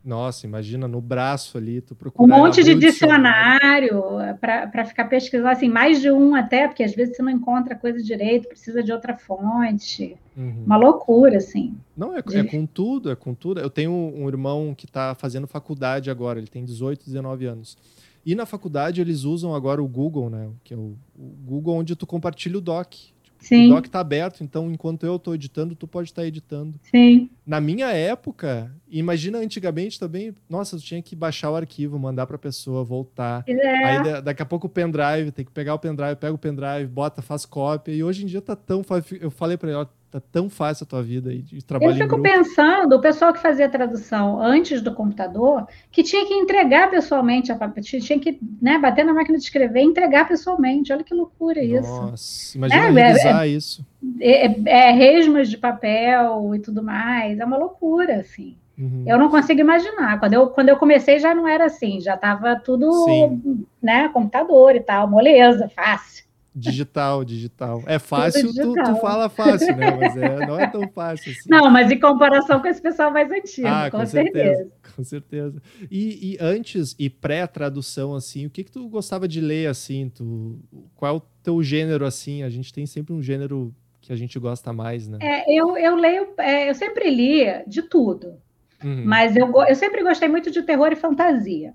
[0.09, 2.33] Nossa, imagina no braço ali, tu procura.
[2.33, 4.03] Um monte de dicionário
[4.41, 8.03] para ficar pesquisando, assim, mais de um até, porque às vezes você não encontra coisa
[8.03, 10.17] direito, precisa de outra fonte.
[10.35, 10.63] Uhum.
[10.65, 11.77] Uma loucura, assim.
[11.95, 12.39] Não, é, de...
[12.39, 13.61] é, com tudo, é com tudo.
[13.61, 17.77] Eu tenho um irmão que está fazendo faculdade agora, ele tem 18, 19 anos.
[18.25, 20.49] E na faculdade eles usam agora o Google, né?
[20.65, 22.95] Que é o, o Google onde tu compartilha o doc.
[23.39, 23.71] Sim.
[23.71, 26.79] O doc está aberto, então enquanto eu estou editando, tu pode estar tá editando.
[26.83, 27.31] Sim.
[27.47, 32.37] Na minha época, imagina antigamente também, nossa, tu tinha que baixar o arquivo, mandar para
[32.37, 33.45] a pessoa, voltar.
[33.47, 33.85] É.
[33.85, 37.23] Aí daqui a pouco o pendrive, tem que pegar o pendrive, pega o pendrive, bota,
[37.23, 37.93] faz cópia.
[37.93, 38.83] E hoje em dia tá tão
[39.21, 42.23] Eu falei para ela, Tá tão fácil a tua vida aí de trabalho Eu fico
[42.23, 47.59] pensando, o pessoal que fazia tradução antes do computador, que tinha que entregar pessoalmente, a,
[47.83, 50.91] tinha que né, bater na máquina de escrever e entregar pessoalmente.
[50.95, 51.91] Olha que loucura isso.
[51.91, 53.87] Nossa, imagina é, revisar é, isso.
[54.19, 58.57] É, é, é, resmas de papel e tudo mais, é uma loucura, assim.
[58.79, 59.05] Uhum.
[59.07, 60.19] Eu não consigo imaginar.
[60.19, 63.67] Quando eu, quando eu comecei já não era assim, já estava tudo, Sim.
[63.83, 66.28] né, computador e tal, moleza, fácil.
[66.59, 67.83] Digital, digital.
[67.87, 68.75] É fácil, digital.
[68.75, 69.97] Tu, tu, fala fácil, né?
[69.97, 71.49] Mas é, não é tão fácil assim.
[71.49, 74.73] Não, mas em comparação com esse pessoal mais antigo, ah, com, com certeza, certeza.
[74.97, 75.63] Com certeza.
[75.91, 80.11] E, e antes e pré-tradução, assim, o que que tu gostava de ler, assim?
[80.15, 80.59] Tu,
[80.97, 82.43] qual é o teu gênero, assim?
[82.43, 85.19] A gente tem sempre um gênero que a gente gosta mais, né?
[85.21, 88.35] É, eu, eu leio, é, eu sempre lia de tudo.
[88.83, 89.05] Uhum.
[89.05, 91.75] Mas eu, eu sempre gostei muito de terror e fantasia.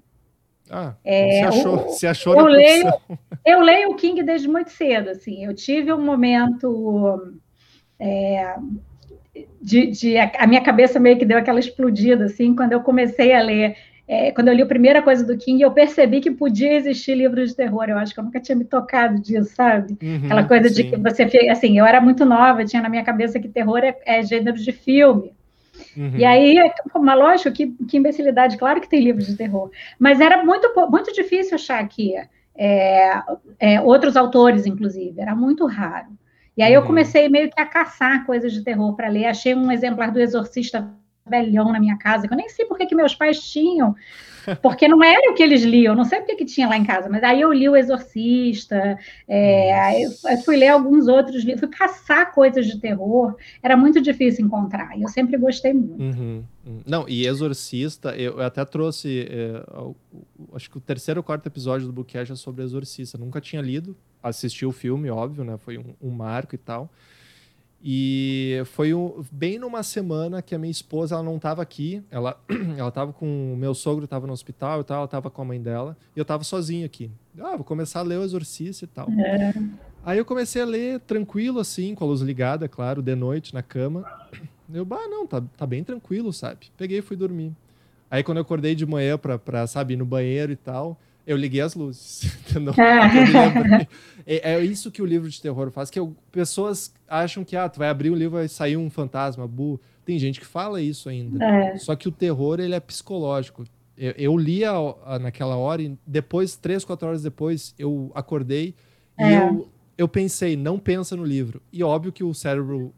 [0.69, 2.93] Ah, é, você achou, o, você achou eu leio,
[3.45, 5.45] eu leio o King desde muito cedo, assim.
[5.45, 7.37] Eu tive um momento
[7.99, 8.55] é,
[9.61, 13.41] de, de, a minha cabeça meio que deu aquela explodida, assim, quando eu comecei a
[13.41, 13.75] ler.
[14.05, 17.51] É, quando eu li a primeira coisa do King, eu percebi que podia existir livros
[17.51, 17.85] de terror.
[17.87, 19.97] Eu acho que eu nunca tinha me tocado disso, sabe?
[20.03, 20.75] Uhum, Aquela coisa sim.
[20.75, 23.95] de que você, assim, eu era muito nova, tinha na minha cabeça que terror é,
[24.05, 25.33] é gênero de filme.
[25.97, 26.15] Uhum.
[26.15, 26.57] E aí,
[26.95, 31.11] uma lógico, que, que imbecilidade, claro que tem livros de terror, mas era muito, muito
[31.13, 32.13] difícil achar aqui
[32.55, 33.21] é,
[33.59, 36.09] é, outros autores, inclusive, era muito raro.
[36.55, 36.83] E aí uhum.
[36.83, 39.25] eu comecei meio que a caçar coisas de terror para ler.
[39.25, 40.87] Achei um exemplar do Exorcista
[41.25, 43.95] velhão na minha casa, que eu nem sei por que meus pais tinham,
[44.61, 47.09] porque não era o que eles liam, não sei o que tinha lá em casa,
[47.09, 50.11] mas aí eu li O Exorcista, é, eu
[50.43, 55.03] fui ler alguns outros livros, fui caçar coisas de terror, era muito difícil encontrar, e
[55.03, 56.01] eu sempre gostei muito.
[56.01, 56.81] Uhum, uhum.
[56.85, 59.63] Não, e Exorcista, eu até trouxe, é,
[60.53, 63.95] acho que o terceiro ou quarto episódio do Bookcast é sobre Exorcista, nunca tinha lido,
[64.21, 66.89] assisti o filme, óbvio, né, foi um, um marco e tal,
[67.85, 72.01] e foi um, bem numa semana que a minha esposa ela não estava aqui.
[72.09, 72.39] Ela
[72.77, 75.45] ela estava com o meu sogro estava no hospital e tal, ela estava com a
[75.45, 77.11] mãe dela e eu estava sozinho aqui.
[77.37, 79.09] Ah, vou começar a ler o Exorcista e tal.
[79.11, 79.53] É.
[80.05, 83.61] Aí eu comecei a ler tranquilo assim, com a luz ligada, claro, de noite na
[83.61, 84.05] cama.
[84.73, 86.71] Eu, bah, não, tá, tá bem tranquilo, sabe?
[86.75, 87.51] Peguei e fui dormir.
[88.09, 91.37] Aí quando eu acordei de manhã para pra sabe, ir no banheiro e tal, eu
[91.37, 92.37] liguei as luzes.
[92.59, 92.73] Não,
[94.25, 97.67] é, é, isso que o livro de terror faz, que eu, pessoas acham que ah,
[97.69, 99.79] tu vai abrir o livro e vai sair um fantasma, bu.
[100.05, 101.43] Tem gente que fala isso ainda.
[101.43, 101.77] É.
[101.77, 103.63] Só que o terror ele é psicológico.
[103.97, 104.73] Eu, eu li a,
[105.05, 108.75] a, naquela hora e depois, três, quatro horas depois, eu acordei
[109.17, 109.37] e é.
[109.37, 111.61] eu, eu pensei, não pensa no livro.
[111.71, 112.93] E óbvio que o cérebro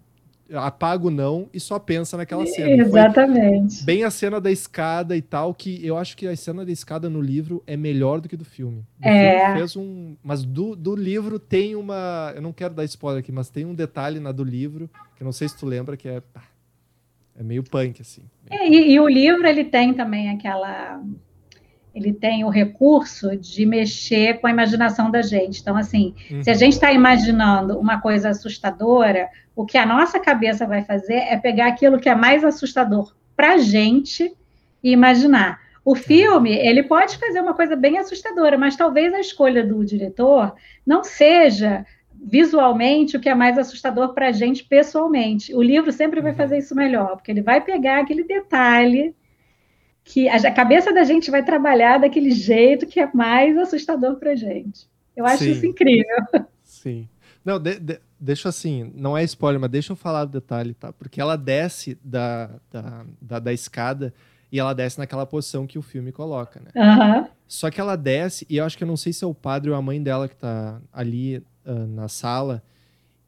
[0.53, 2.84] apaga o não e só pensa naquela cena.
[2.84, 3.77] Exatamente.
[3.77, 6.71] Foi bem a cena da escada e tal, que eu acho que a cena da
[6.71, 8.86] escada no livro é melhor do que do filme.
[8.99, 9.45] Do é.
[9.45, 13.31] Filme fez um, mas do, do livro tem uma, eu não quero dar spoiler aqui,
[13.31, 16.08] mas tem um detalhe na do livro que eu não sei se tu lembra que
[16.08, 16.21] é
[17.38, 18.21] é meio punk assim.
[18.49, 21.01] É, e, e o livro ele tem também aquela
[21.95, 25.62] ele tem o recurso de mexer com a imaginação da gente.
[25.62, 26.43] Então, assim, uhum.
[26.43, 31.13] se a gente está imaginando uma coisa assustadora, o que a nossa cabeça vai fazer
[31.13, 34.36] é pegar aquilo que é mais assustador para a gente
[34.84, 35.62] e imaginar.
[35.86, 40.53] O filme, ele pode fazer uma coisa bem assustadora, mas talvez a escolha do diretor
[40.86, 45.55] não seja visualmente o que é mais assustador para a gente pessoalmente.
[45.55, 46.38] O livro sempre vai uhum.
[46.38, 49.15] fazer isso melhor, porque ele vai pegar aquele detalhe
[50.06, 54.88] que a cabeça da gente vai trabalhar daquele jeito que é mais assustador para gente.
[55.18, 55.52] Eu acho Sim.
[55.52, 56.15] isso incrível.
[56.63, 57.10] Sim.
[57.44, 60.94] Não, de, de, deixa assim, não é spoiler, mas deixa eu falar do detalhe, tá?
[60.94, 64.13] Porque ela desce da, da, da, da escada
[64.52, 66.72] e ela desce naquela posição que o filme coloca, né?
[66.76, 67.28] Uhum.
[67.48, 69.72] Só que ela desce, e eu acho que eu não sei se é o padre
[69.72, 72.63] ou a mãe dela que tá ali uh, na sala,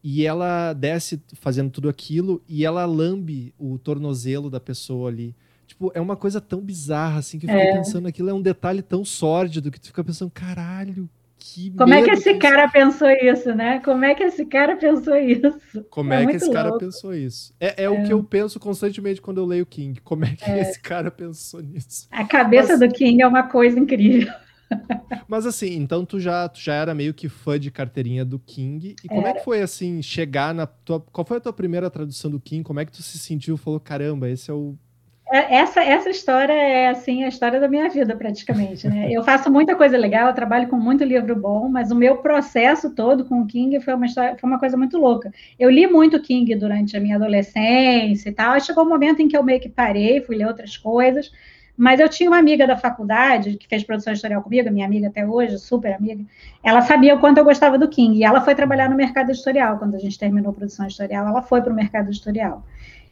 [0.02, 5.34] e ela desce fazendo tudo aquilo e ela lambe o tornozelo da pessoa ali.
[5.78, 7.72] Tipo, é uma coisa tão bizarra, assim, que eu fico é.
[7.72, 12.02] pensando aquilo é um detalhe tão sórdido que tu fica pensando, caralho, que Como é
[12.02, 12.72] que esse que cara isso...
[12.72, 13.78] pensou isso, né?
[13.78, 15.56] Como é que esse cara pensou isso?
[15.88, 16.60] Como é, é que esse louco.
[16.60, 17.54] cara pensou isso?
[17.60, 20.00] É, é, é, o que eu penso constantemente quando eu leio King.
[20.00, 20.62] Como é que é.
[20.62, 22.08] esse cara pensou nisso?
[22.10, 22.80] A cabeça Mas...
[22.80, 24.32] do King é uma coisa incrível.
[25.28, 28.96] Mas assim, então tu já, tu já era meio que fã de carteirinha do King.
[29.04, 31.00] E como é que foi assim, chegar na tua.
[31.00, 32.64] Qual foi a tua primeira tradução do King?
[32.64, 33.56] Como é que tu se sentiu?
[33.56, 34.87] Falou, caramba, esse é o é,
[35.30, 38.88] essa, essa história é assim a história da minha vida, praticamente.
[38.88, 39.08] Né?
[39.10, 43.24] Eu faço muita coisa legal, trabalho com muito livro bom, mas o meu processo todo
[43.24, 45.30] com o King foi uma, história, foi uma coisa muito louca.
[45.58, 49.28] Eu li muito King durante a minha adolescência e tal, e chegou um momento em
[49.28, 51.30] que eu meio que parei, fui ler outras coisas,
[51.76, 55.26] mas eu tinha uma amiga da faculdade que fez produção editorial comigo, minha amiga até
[55.26, 56.24] hoje, super amiga.
[56.64, 59.78] Ela sabia o quanto eu gostava do King, e ela foi trabalhar no mercado editorial.
[59.78, 62.64] Quando a gente terminou a produção editorial, ela foi para o mercado editorial.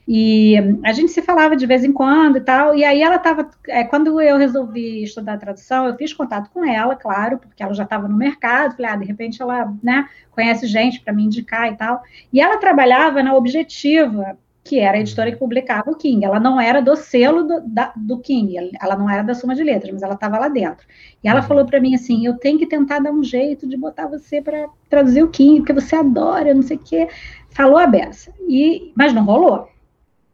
[0.09, 2.77] E a gente se falava de vez em quando e tal.
[2.77, 3.51] E aí ela estava.
[3.66, 7.83] É, quando eu resolvi estudar tradução, eu fiz contato com ela, claro, porque ela já
[7.83, 8.77] estava no mercado.
[8.77, 12.03] Falei, ah, de repente ela né, conhece gente para me indicar e tal.
[12.33, 16.25] E ela trabalhava na Objetiva, que era a editora que publicava o King.
[16.25, 19.64] Ela não era do selo do, da, do King, ela não era da Suma de
[19.64, 20.87] Letras, mas ela estava lá dentro.
[21.23, 21.47] E ela uhum.
[21.49, 24.69] falou para mim assim: eu tenho que tentar dar um jeito de botar você para
[24.88, 27.09] traduzir o King, porque você adora, não sei o quê.
[27.51, 28.33] Falou a beça.
[28.49, 29.69] E, mas não rolou.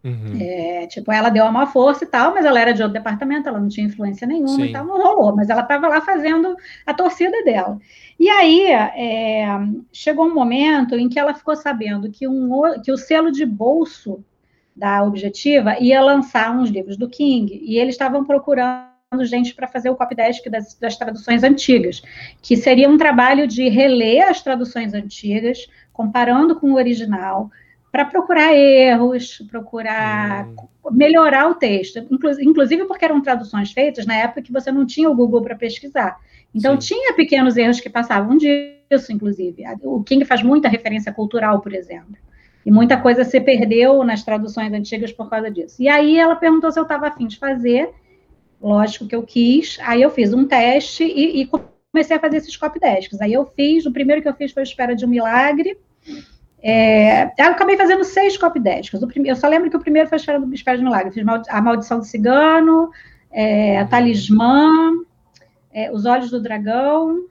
[0.05, 0.37] Uhum.
[0.41, 3.61] É, tipo, ela deu uma força e tal, mas ela era de outro departamento, ela
[3.61, 4.65] não tinha influência nenhuma Sim.
[4.65, 7.79] e tal, não rolou, mas ela estava lá fazendo a torcida dela.
[8.19, 9.47] E aí é,
[9.93, 12.51] chegou um momento em que ela ficou sabendo que, um,
[12.83, 14.25] que o selo de bolso
[14.75, 18.91] da Objetiva ia lançar uns livros do King, e eles estavam procurando
[19.25, 22.03] gente para fazer o copydesk das, das traduções antigas,
[22.41, 27.51] que seria um trabalho de reler as traduções antigas, comparando com o original,
[27.93, 30.57] para procurar erros, procurar hum.
[30.91, 31.99] melhorar o texto,
[32.41, 36.19] inclusive porque eram traduções feitas na época que você não tinha o Google para pesquisar.
[36.55, 36.95] Então Sim.
[36.95, 39.63] tinha pequenos erros que passavam disso, inclusive.
[39.83, 42.17] O King faz muita referência cultural, por exemplo.
[42.65, 45.83] E muita coisa se perdeu nas traduções antigas por causa disso.
[45.83, 47.91] E aí ela perguntou se eu estava afim de fazer.
[48.61, 49.79] Lógico que eu quis.
[49.83, 51.47] Aí eu fiz um teste e, e
[51.93, 53.21] comecei a fazer esses copy desks.
[53.21, 55.77] Aí eu fiz, o primeiro que eu fiz foi Espera de um Milagre,
[56.63, 59.03] é, eu acabei fazendo seis copydescas.
[59.03, 61.09] Eu só lembro que o primeiro foi a Esfera do Espelho de Milagre.
[61.09, 62.91] Eu fiz A Maldição do Cigano,
[63.33, 64.93] é, a Talismã,
[65.73, 67.27] é, Os Olhos do Dragão,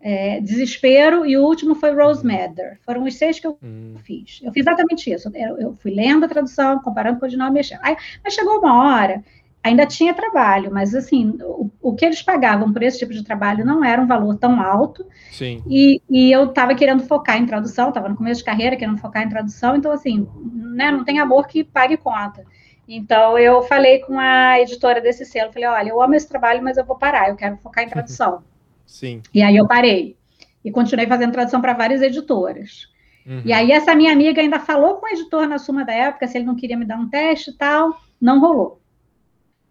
[0.00, 2.78] é, Desespero, e o último foi Rose Madder.
[2.84, 3.94] Foram os seis que eu hum.
[4.04, 4.40] fiz.
[4.42, 5.30] Eu fiz exatamente isso.
[5.34, 7.80] Eu, eu, fui lendo a tradução, comparando com o original e mexendo.
[7.82, 9.24] Aí, mas chegou uma hora
[9.68, 13.64] ainda tinha trabalho, mas assim, o, o, que eles pagavam por esse tipo de trabalho
[13.64, 15.06] não era um valor tão alto.
[15.30, 15.62] Sim.
[15.68, 19.22] E, e eu estava querendo focar em tradução, estava no começo de carreira querendo focar
[19.22, 22.44] em tradução, então assim, né, não tem amor que pague conta.
[22.88, 26.78] Então eu falei com a editora desse selo, falei, olha, eu amo esse trabalho, mas
[26.78, 28.42] eu vou parar, eu quero focar em tradução.
[28.86, 29.22] Sim.
[29.32, 30.16] E aí eu parei.
[30.64, 32.88] E continuei fazendo tradução para várias editoras.
[33.26, 33.42] Uhum.
[33.44, 36.38] E aí essa minha amiga ainda falou com o editor na suma da época se
[36.38, 38.80] ele não queria me dar um teste e tal, não rolou.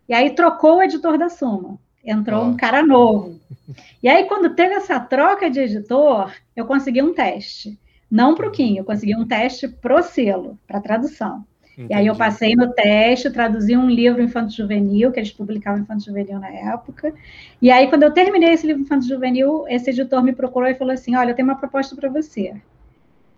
[0.07, 1.77] E aí trocou o editor da Suma.
[2.03, 3.37] Entrou um cara novo.
[4.01, 7.77] E aí, quando teve essa troca de editor, eu consegui um teste.
[8.09, 11.43] Não para o Kim, eu consegui um teste pro selo, para tradução.
[11.73, 11.91] Entendi.
[11.91, 16.47] E aí eu passei no teste, traduzi um livro infanto-juvenil, que eles publicavam infanto-juvenil na
[16.47, 17.13] época.
[17.61, 21.15] E aí, quando eu terminei esse livro infanto-juvenil, esse editor me procurou e falou assim,
[21.15, 22.55] olha, eu tenho uma proposta para você.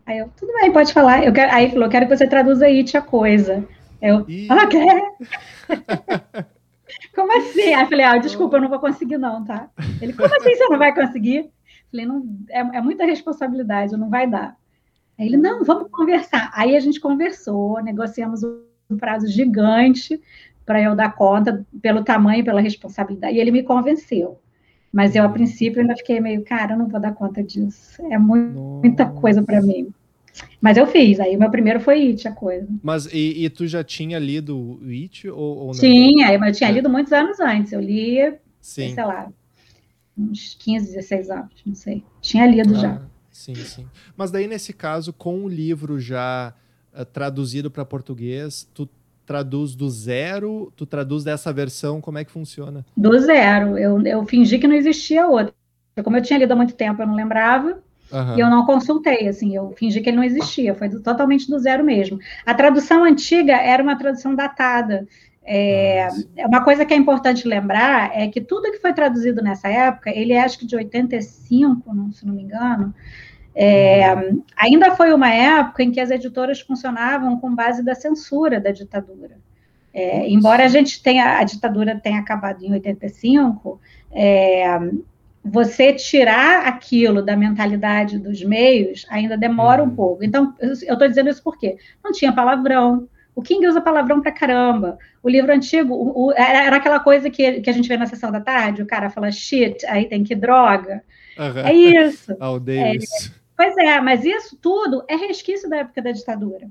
[0.06, 1.26] Aí eu, tudo bem, pode falar.
[1.26, 1.52] Eu quero...
[1.52, 3.68] Aí ele falou, quero que você traduza It a coisa.
[4.00, 6.46] Eu, ah, quer?
[7.14, 7.74] Como assim?
[7.74, 9.70] Aí eu falei, ah, desculpa, eu não vou conseguir, não, tá?
[10.02, 11.50] Ele, como assim você não vai conseguir?
[11.92, 14.56] Falei, não, é, é muita responsabilidade, não vai dar.
[15.18, 16.52] Aí ele, não, vamos conversar.
[16.54, 20.20] Aí a gente conversou, negociamos um prazo gigante
[20.66, 23.36] para eu dar conta pelo tamanho, pela responsabilidade.
[23.36, 24.40] E ele me convenceu.
[24.92, 28.02] Mas eu, a princípio, ainda fiquei meio, cara, eu não vou dar conta disso.
[28.10, 29.94] É muito, muita coisa para mim.
[30.62, 32.68] Mas eu fiz, aí o meu primeiro foi It, a coisa.
[32.84, 35.74] Mas e, e tu já tinha lido It ou, ou não?
[35.74, 36.74] Tinha, eu tinha é.
[36.74, 37.72] lido muitos anos antes.
[37.72, 38.94] Eu li, sim.
[38.94, 39.30] sei lá,
[40.18, 42.04] uns 15, 16 anos, não sei.
[42.22, 43.02] Tinha lido ah, já.
[43.32, 43.88] Sim, sim.
[44.18, 46.54] Mas daí, nesse caso, com o livro já
[46.94, 48.90] uh, traduzido para português, tu
[49.26, 50.74] traduz do zero?
[50.76, 52.02] Tu traduz dessa versão?
[52.02, 52.86] Como é que funciona?
[52.98, 53.78] Do zero.
[53.78, 55.54] Eu, eu fingi que não existia outra.
[56.04, 57.82] Como eu tinha lido há muito tempo, eu não lembrava.
[58.12, 58.38] Uhum.
[58.38, 61.60] E eu não consultei, assim, eu fingi que ele não existia, foi do, totalmente do
[61.60, 62.20] zero mesmo.
[62.46, 65.08] A tradução antiga era uma tradução datada.
[65.44, 69.68] É, ah, uma coisa que é importante lembrar é que tudo que foi traduzido nessa
[69.68, 72.94] época, ele é acho que de 85, não, se não me engano,
[73.56, 74.44] é, uhum.
[74.56, 79.38] ainda foi uma época em que as editoras funcionavam com base da censura da ditadura.
[79.94, 84.80] É, embora a gente tenha, a ditadura tenha acabado em 85, é,
[85.44, 89.96] você tirar aquilo da mentalidade dos meios ainda demora um uhum.
[89.96, 90.24] pouco.
[90.24, 93.08] Então, eu estou dizendo isso porque não tinha palavrão.
[93.34, 94.98] O King usa palavrão pra caramba.
[95.24, 98.32] O livro antigo o, o, era, aquela coisa que, que a gente vê na sessão
[98.32, 101.02] da tarde, o cara fala shit, aí tem que droga.
[101.38, 101.60] Uhum.
[101.60, 102.36] É isso.
[102.60, 103.10] Davis.
[103.28, 106.68] É, pois é, mas isso tudo é resquício da época da ditadura.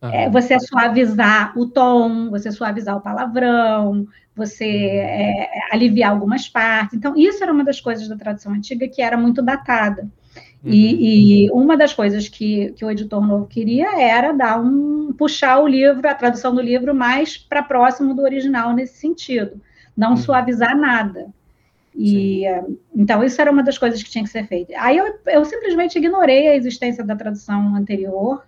[0.00, 0.10] Uhum.
[0.10, 6.96] É, você suavizar o tom, você suavizar o palavrão, você é, aliviar algumas partes.
[6.96, 10.08] Então, isso era uma das coisas da tradução antiga que era muito datada.
[10.64, 10.72] Uhum.
[10.72, 15.58] E, e, uma das coisas que, que o editor novo queria era dar um puxar
[15.58, 19.60] o livro, a tradução do livro, mais para próximo do original nesse sentido,
[19.96, 20.16] não uhum.
[20.16, 21.28] suavizar nada.
[21.94, 22.44] E
[22.96, 24.72] então isso era uma das coisas que tinha que ser feita.
[24.78, 28.42] Aí eu, eu simplesmente ignorei a existência da tradução anterior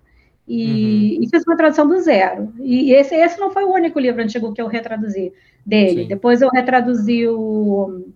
[0.46, 1.24] e, uhum.
[1.24, 2.52] e, fiz uma tradução do zero.
[2.60, 5.32] E esse, esse não foi o único livro antigo que eu retraduzi
[5.64, 6.02] dele.
[6.02, 6.08] Sim.
[6.08, 8.06] Depois eu retraduzi o.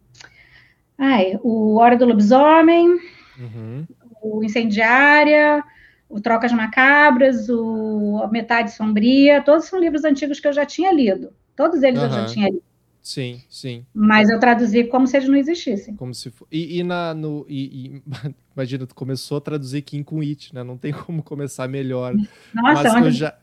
[0.96, 2.98] Ai, o Hora do Lobisomem,
[3.38, 3.86] uhum.
[4.20, 5.62] o Incendiária,
[6.08, 9.42] o Trocas Macabras, o Metade Sombria.
[9.42, 11.32] Todos são livros antigos que eu já tinha lido.
[11.54, 12.06] Todos eles uhum.
[12.06, 12.62] eu já tinha lido.
[13.08, 13.86] Sim, sim.
[13.94, 15.96] Mas eu traduzi como se eles não existissem.
[15.96, 16.46] Como se for...
[16.52, 18.02] e, e, na, no, e, e,
[18.54, 20.62] imagina, tu começou a traduzir Kim com It, né?
[20.62, 22.14] Não tem como começar melhor.
[22.52, 23.34] Nossa, Mas eu já,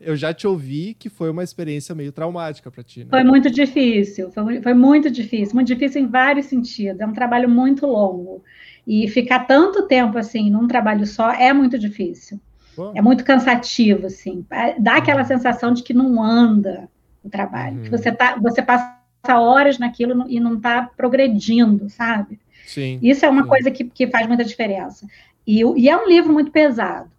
[0.00, 3.00] eu já te ouvi que foi uma experiência meio traumática para ti.
[3.00, 3.06] Né?
[3.10, 7.00] Foi muito difícil, foi, foi muito difícil, muito difícil em vários sentidos.
[7.00, 8.42] É um trabalho muito longo.
[8.86, 12.38] E ficar tanto tempo assim num trabalho só é muito difícil.
[12.76, 12.92] Pô.
[12.94, 14.44] É muito cansativo, assim.
[14.78, 15.26] Dá aquela uhum.
[15.26, 16.88] sensação de que não anda
[17.22, 17.82] o trabalho, uhum.
[17.84, 22.38] que você, tá, você passa horas naquilo e não está progredindo, sabe?
[22.66, 22.98] Sim.
[23.02, 23.48] Isso é uma sim.
[23.48, 25.06] coisa que, que faz muita diferença.
[25.46, 27.10] E, e, é um livro muito pesado.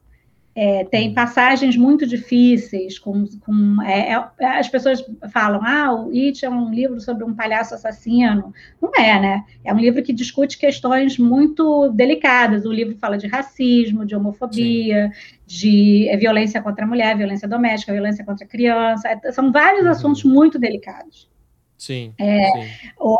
[0.57, 6.45] É, tem passagens muito difíceis, com, com é, é, as pessoas falam, ah, o It
[6.45, 8.53] é um livro sobre um palhaço assassino.
[8.81, 9.43] Não é, né?
[9.65, 12.65] É um livro que discute questões muito delicadas.
[12.65, 15.35] O livro fala de racismo, de homofobia, Sim.
[15.45, 19.09] de é, violência contra a mulher, violência doméstica, violência contra a criança.
[19.09, 19.91] É, são vários uhum.
[19.91, 21.29] assuntos muito delicados.
[21.77, 22.69] Sim, é, sim.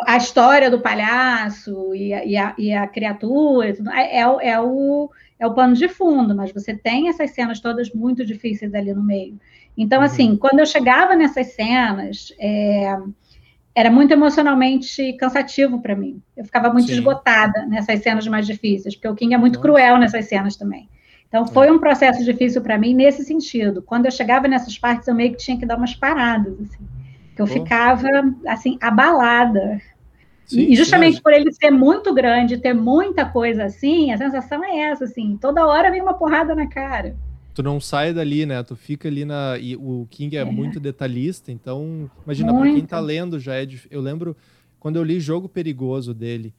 [0.08, 5.10] A história do palhaço e a, e a, e a criatura é, é, é, o,
[5.40, 9.04] é o pano de fundo, mas você tem essas cenas todas muito difíceis ali no
[9.04, 9.40] meio.
[9.78, 10.06] Então, uhum.
[10.06, 12.98] assim, quando eu chegava nessas cenas, é,
[13.74, 16.22] era muito emocionalmente cansativo para mim.
[16.36, 16.94] Eu ficava muito sim.
[16.94, 19.68] esgotada nessas cenas mais difíceis, porque o King é muito Nossa.
[19.68, 20.90] cruel nessas cenas também.
[21.28, 21.72] Então, foi é.
[21.72, 23.82] um processo difícil para mim nesse sentido.
[23.82, 26.86] Quando eu chegava nessas partes, eu meio que tinha que dar umas paradas, assim
[27.38, 27.48] eu oh.
[27.48, 28.08] ficava
[28.48, 29.82] assim abalada.
[30.46, 31.22] Sim, e justamente sim.
[31.22, 35.66] por ele ser muito grande, ter muita coisa assim, a sensação é essa, assim, toda
[35.66, 37.16] hora vem uma porrada na cara.
[37.54, 38.62] Tu não sai dali, né?
[38.64, 39.58] Tu fica ali na.
[39.58, 40.46] E o King é, é.
[40.46, 43.66] muito detalhista, então, imagina, para quem tá lendo já é.
[43.90, 44.36] Eu lembro
[44.78, 46.54] quando eu li Jogo Perigoso dele.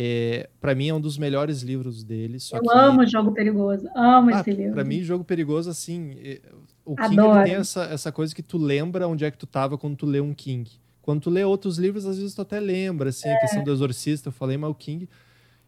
[0.00, 2.38] É, para mim é um dos melhores livros dele.
[2.52, 2.70] eu que...
[2.72, 4.74] amo Jogo Perigoso, amo ah, esse livro.
[4.74, 6.40] Para mim, Jogo Perigoso, assim, é,
[6.84, 9.76] o King ele tem essa, essa coisa que tu lembra onde é que tu tava
[9.76, 10.70] quando tu lê um King.
[11.08, 13.34] Quando tu lê outros livros, às vezes tu até lembra, assim, é.
[13.34, 15.08] a questão do exorcista, eu falei, mas o King.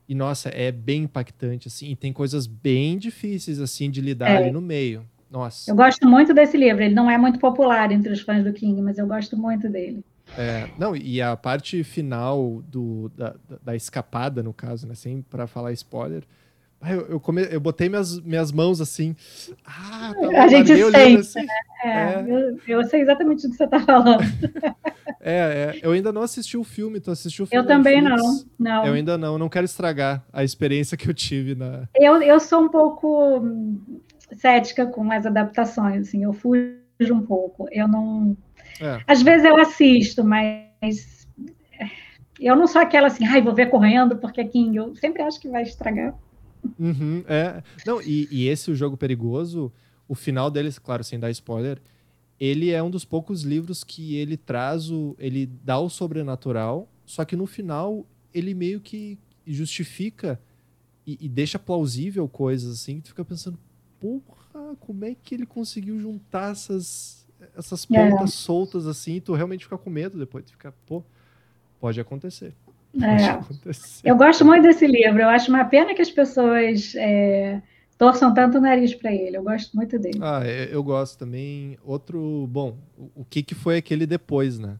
[0.07, 4.37] E, nossa, é bem impactante, assim, e tem coisas bem difíceis, assim, de lidar é.
[4.37, 5.03] ali no meio.
[5.31, 5.71] Nossa.
[5.71, 8.83] Eu gosto muito desse livro, ele não é muito popular entre os fãs do King,
[8.83, 10.05] mas eu gosto muito dele.
[10.37, 15.47] É, não, e a parte final do, da, da escapada, no caso, né, sem para
[15.47, 16.23] falar spoiler,
[16.83, 17.47] eu, eu, come...
[17.51, 19.15] eu botei minhas, minhas mãos assim.
[19.65, 21.41] Ah, tá a gente sente, assim.
[21.41, 21.55] né?
[21.85, 22.27] É, é.
[22.27, 24.23] Eu, eu, sei exatamente o que você está falando.
[25.21, 27.63] é, é, eu ainda não assisti o filme, tu assistiu o filme?
[27.63, 28.17] Eu também não,
[28.59, 28.87] não.
[28.87, 31.87] Eu ainda não, não quero estragar a experiência que eu tive na...
[31.95, 33.43] Eu, eu sou um pouco
[34.37, 36.75] cética com as adaptações, assim, eu fujo
[37.13, 37.69] um pouco.
[37.71, 38.37] Eu não...
[38.81, 39.01] É.
[39.07, 41.29] Às vezes eu assisto, mas...
[42.41, 44.75] Eu não sou aquela assim, ai, vou ver correndo porque é King.
[44.79, 46.15] Eu sempre acho que vai estragar.
[46.79, 47.63] Uhum, é.
[47.87, 49.73] Não, e, e esse O Jogo Perigoso,
[50.09, 51.81] o final deles, claro, sem dar spoiler,
[52.39, 55.15] ele é um dos poucos livros que ele traz o.
[55.19, 60.41] ele dá o sobrenatural, só que no final ele meio que justifica
[61.07, 63.59] e, e deixa plausível coisas assim, que tu fica pensando,
[63.99, 68.11] porra, como é que ele conseguiu juntar essas, essas é.
[68.11, 68.33] pontas é.
[68.33, 71.03] soltas assim, e tu realmente fica com medo depois, tu fica, pô,
[71.81, 72.55] pode acontecer.
[72.95, 73.39] É.
[74.05, 75.21] Eu gosto muito desse livro.
[75.21, 77.61] Eu acho uma pena que as pessoas é,
[77.97, 79.37] torçam tanto o nariz para ele.
[79.37, 80.19] Eu gosto muito dele.
[80.21, 81.79] Ah, é, eu gosto também.
[81.85, 82.77] Outro, bom,
[83.15, 84.77] o que que foi aquele depois, né?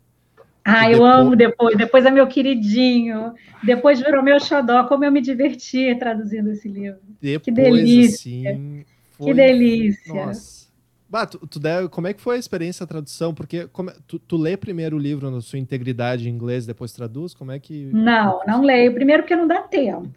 [0.65, 1.15] Ah, eu depois...
[1.15, 1.77] amo depois.
[1.77, 3.33] Depois é meu queridinho.
[3.63, 4.85] Depois virou meu xodó.
[4.85, 7.01] Como eu me diverti traduzindo esse livro.
[7.21, 8.51] Depois, que delícia.
[8.53, 9.27] Assim, foi...
[9.27, 10.15] Que delícia.
[10.15, 10.70] Nossa.
[11.11, 13.35] Bah, tu, tu deve, como é que foi a experiência da tradução?
[13.35, 17.35] Porque como, tu, tu lê primeiro o livro na sua integridade em inglês, depois traduz?
[17.35, 17.91] Como é que.
[17.93, 18.95] Não, não leio.
[18.95, 20.09] Primeiro porque não dá tempo.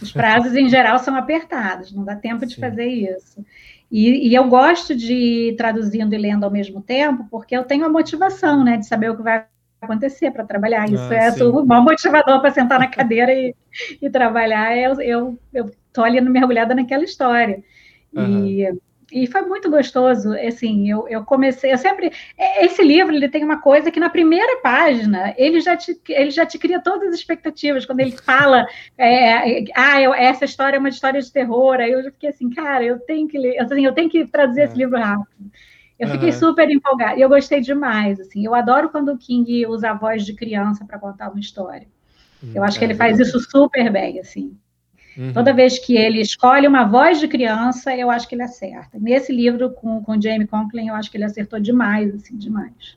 [0.00, 2.60] Os prazos, em geral, são apertados, não dá tempo de Sim.
[2.60, 3.44] fazer isso.
[3.90, 7.84] E, e, eu gosto de ir traduzindo e lendo ao mesmo tempo, porque eu tenho
[7.84, 9.46] a motivação, né, de saber o que vai
[9.80, 10.84] acontecer para trabalhar.
[10.88, 13.52] Isso ah, é o maior motivador para sentar na cadeira e,
[14.00, 14.76] e trabalhar.
[14.76, 17.64] Eu, eu, eu tô ali mergulhada naquela história.
[18.14, 18.46] Uhum.
[18.46, 18.78] E
[19.12, 23.44] e foi muito gostoso, assim, eu, eu comecei, eu sempre, é, esse livro, ele tem
[23.44, 27.14] uma coisa que na primeira página, ele já te, ele já te cria todas as
[27.14, 31.92] expectativas, quando ele fala, é, ah, eu, essa história é uma história de terror, aí
[31.92, 34.64] eu já fiquei assim, cara, eu tenho que ler, assim, eu tenho que traduzir é.
[34.64, 35.50] esse livro rápido.
[35.98, 36.38] Eu fiquei uhum.
[36.38, 40.24] super empolgada, e eu gostei demais, assim, eu adoro quando o King usa a voz
[40.24, 41.86] de criança para contar uma história.
[42.54, 44.56] Eu acho que ele é faz isso super bem, assim.
[45.16, 45.32] Uhum.
[45.32, 48.98] Toda vez que ele escolhe uma voz de criança, eu acho que ele acerta.
[48.98, 52.96] Nesse livro com, com Jamie Conklin, eu acho que ele acertou demais, assim, demais.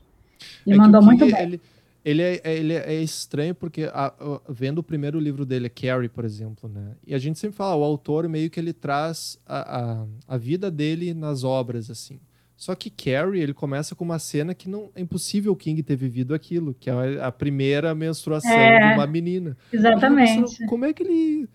[0.65, 1.41] Ele é mandou muito bem.
[1.41, 1.61] Ele,
[2.05, 6.25] ele, é, ele é estranho porque, a, a, vendo o primeiro livro dele, Carrie, por
[6.25, 6.91] exemplo, né?
[7.05, 10.69] E a gente sempre fala, o autor meio que ele traz a, a, a vida
[10.69, 12.19] dele nas obras, assim.
[12.55, 15.95] Só que Carrie, ele começa com uma cena que não é impossível o King ter
[15.95, 19.57] vivido aquilo, que é a primeira menstruação é, de uma menina.
[19.71, 20.65] Exatamente.
[20.67, 21.49] Como é que ele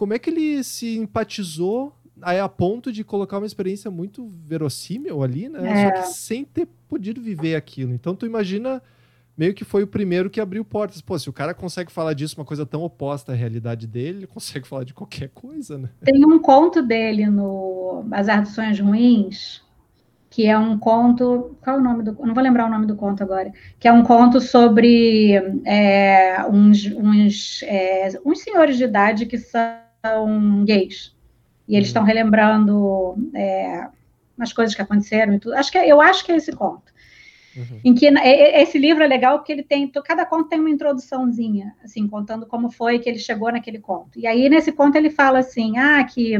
[0.00, 5.46] como é que ele se empatizou a ponto de colocar uma experiência muito verossímil ali,
[5.46, 5.60] né?
[5.70, 5.84] É.
[5.84, 7.92] Só que sem ter podido viver aquilo.
[7.92, 8.80] Então tu imagina
[9.36, 11.02] meio que foi o primeiro que abriu portas.
[11.02, 14.26] Pô, se o cara consegue falar disso, uma coisa tão oposta à realidade dele, ele
[14.26, 15.90] consegue falar de qualquer coisa, né?
[16.02, 19.62] Tem um conto dele no As Arduções Ruins,
[20.30, 21.58] que é um conto.
[21.60, 22.16] Qual é o nome do.
[22.24, 23.52] Não vou lembrar o nome do conto agora.
[23.78, 25.34] Que é um conto sobre
[25.66, 31.14] é, uns, uns, é, uns senhores de idade que são são gays.
[31.68, 32.08] E eles estão uhum.
[32.08, 33.88] relembrando é,
[34.36, 35.54] umas coisas que aconteceram e tudo.
[35.54, 36.90] Acho que, é, eu acho que é esse conto.
[37.56, 37.80] Uhum.
[37.84, 42.06] Em que esse livro é legal porque ele tem cada conto tem uma introduçãozinha, assim,
[42.06, 44.18] contando como foi que ele chegou naquele conto.
[44.18, 46.34] E aí nesse conto ele fala assim, ah, que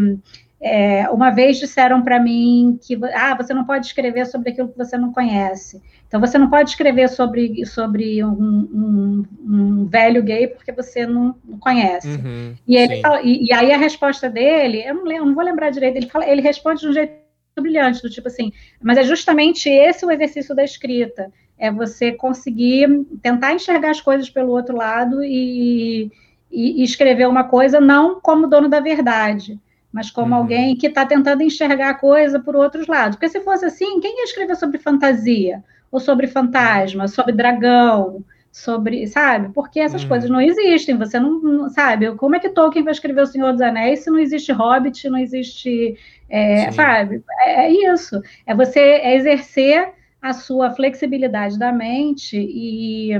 [0.62, 4.76] é, uma vez disseram para mim que ah, você não pode escrever sobre aquilo que
[4.76, 5.80] você não conhece.
[6.06, 11.34] Então você não pode escrever sobre, sobre um, um, um velho gay porque você não,
[11.60, 12.08] conhece.
[12.08, 15.44] Uhum, e, ele fala, e, e, aí a resposta dele, eu não, lembro, não vou
[15.44, 17.20] lembrar direito, ele, fala, ele responde de um jeito
[17.58, 18.52] brilhante, do tipo assim,
[18.82, 22.88] mas é justamente esse o exercício da escrita, é você conseguir
[23.22, 26.10] tentar enxergar as coisas pelo outro lado e,
[26.50, 29.58] e, e escrever uma coisa não como dono da verdade,
[29.92, 30.40] mas como uhum.
[30.40, 33.16] alguém que está tentando enxergar a coisa por outros lados.
[33.16, 35.64] Porque se fosse assim, quem ia escrever sobre fantasia?
[35.90, 39.52] Ou sobre fantasma, sobre dragão, sobre, sabe?
[39.52, 40.08] Porque essas uhum.
[40.08, 42.14] coisas não existem, você não, não, sabe?
[42.16, 45.18] Como é que Tolkien vai escrever O Senhor dos Anéis se não existe Hobbit, não
[45.18, 45.96] existe,
[46.28, 47.22] é, sabe?
[47.40, 53.12] É, é, isso, é você é exercer a sua flexibilidade da mente e,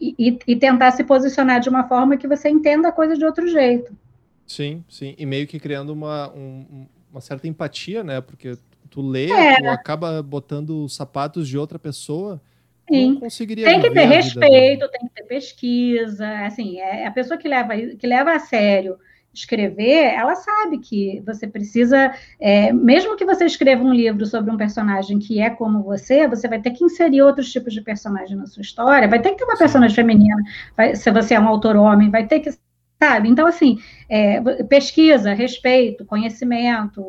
[0.00, 3.48] e, e tentar se posicionar de uma forma que você entenda a coisa de outro
[3.48, 3.92] jeito.
[4.46, 5.14] Sim, sim.
[5.18, 8.20] E meio que criando uma, um, uma certa empatia, né?
[8.20, 8.56] Porque
[8.90, 9.56] tu lê, é.
[9.56, 12.40] tu acaba botando os sapatos de outra pessoa.
[12.88, 13.12] Sim.
[13.12, 16.46] Não conseguiria tem que ter respeito, tem que ter pesquisa.
[16.46, 18.98] Assim, é a pessoa que leva, que leva a sério
[19.34, 24.56] escrever, ela sabe que você precisa, é, mesmo que você escreva um livro sobre um
[24.56, 28.46] personagem que é como você, você vai ter que inserir outros tipos de personagem na
[28.46, 30.40] sua história, vai ter que ter uma personagem feminina,
[30.76, 32.50] vai, se você é um autor homem, vai ter que
[33.04, 33.28] sabe?
[33.28, 33.78] Então, assim,
[34.08, 37.04] é, pesquisa, respeito, conhecimento,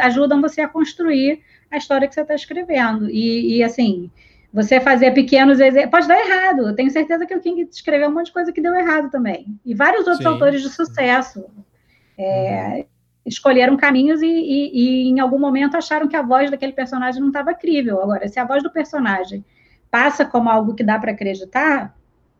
[0.00, 3.10] ajudam você a construir a história que você está escrevendo.
[3.10, 4.10] E, e, assim,
[4.52, 5.90] você fazer pequenos exemplos.
[5.90, 6.68] Pode dar errado.
[6.68, 9.58] Eu tenho certeza que o King escreveu um monte de coisa que deu errado também.
[9.64, 10.32] E vários outros Sim.
[10.32, 11.44] autores de sucesso.
[12.16, 12.84] É, uhum.
[13.26, 17.28] Escolheram caminhos e, e, e, em algum momento, acharam que a voz daquele personagem não
[17.28, 18.00] estava crível.
[18.00, 19.44] Agora, se a voz do personagem
[19.90, 21.96] passa como algo que dá para acreditar,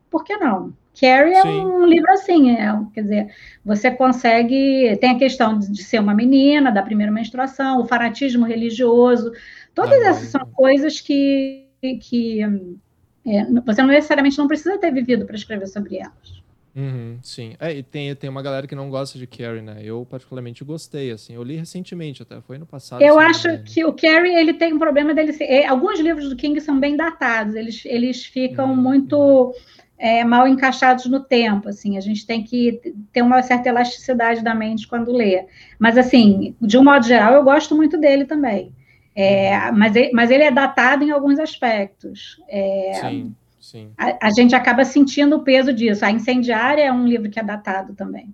[0.08, 0.72] por que não?
[0.98, 1.64] Carrie é Sim.
[1.64, 3.34] um livro assim, é, quer dizer,
[3.64, 4.96] você consegue.
[5.00, 9.30] Tem a questão de, ser uma menina, da primeira menstruação, o fanatismo religioso,
[9.74, 11.66] todas ah, essas são coisas que,
[12.00, 16.46] que é, você não necessariamente não precisa ter vivido para escrever sobre elas.
[16.74, 17.56] Uhum, sim.
[17.58, 19.78] É, e tem, tem uma galera que não gosta de Carrie, né?
[19.82, 21.34] Eu particularmente gostei, assim.
[21.34, 23.00] Eu li recentemente até, foi no passado.
[23.00, 25.44] Eu acho que o Carrie, ele tem um problema dele ser...
[25.44, 28.76] É, alguns livros do King são bem datados, eles, eles ficam uhum.
[28.76, 29.54] muito
[29.98, 31.96] é, mal encaixados no tempo, assim.
[31.96, 32.80] A gente tem que
[33.12, 35.46] ter uma certa elasticidade da mente quando lê.
[35.78, 38.72] Mas, assim, de um modo geral, eu gosto muito dele também.
[39.14, 42.40] É, mas, ele, mas ele é datado em alguns aspectos.
[42.48, 43.34] É, sim
[43.66, 43.90] Sim.
[43.98, 46.04] A, a, gente acaba sentindo o peso disso.
[46.04, 48.32] A Incendiária é um livro que é datado também.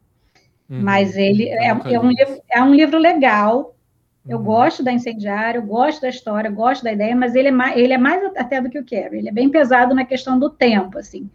[0.68, 0.82] Uhum.
[0.82, 3.74] Mas ele é, é, um livro, é um livro legal.
[4.28, 4.44] Eu uhum.
[4.44, 7.76] gosto da Incendiária, eu gosto da história, eu gosto da ideia, mas ele é, mais,
[7.78, 9.20] ele é mais até do que o Carrie.
[9.20, 11.30] Ele é bem pesado na questão do tempo, assim.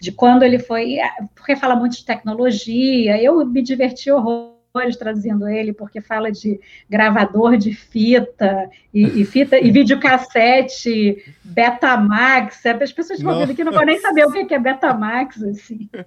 [0.00, 0.96] De quando ele foi...
[1.34, 3.22] Porque fala muito de tecnologia.
[3.22, 4.58] Eu me diverti horror
[4.98, 12.64] trazendo ele, porque fala de gravador de fita e, e fita e videocassete, Betamax.
[12.64, 15.88] As pessoas estão ouvindo aqui não vão nem saber o que é Betamax, assim.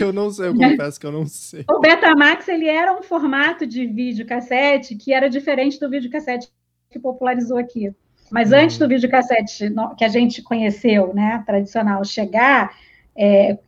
[0.00, 1.64] Eu não sei, eu confesso que eu não sei.
[1.68, 6.48] O Betamax ele era um formato de videocassete que era diferente do videocassete
[6.88, 7.92] que popularizou aqui.
[8.30, 8.58] Mas uhum.
[8.58, 12.72] antes do videocassete que a gente conheceu, né, tradicional, chegar,
[13.18, 13.58] é,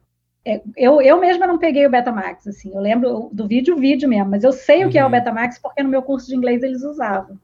[0.44, 4.30] é, eu, eu mesma não peguei o Betamax, assim, eu lembro do vídeo, vídeo mesmo,
[4.30, 4.88] mas eu sei uhum.
[4.88, 5.12] o que é o uhum.
[5.12, 7.38] Betamax porque no meu curso de inglês eles usavam.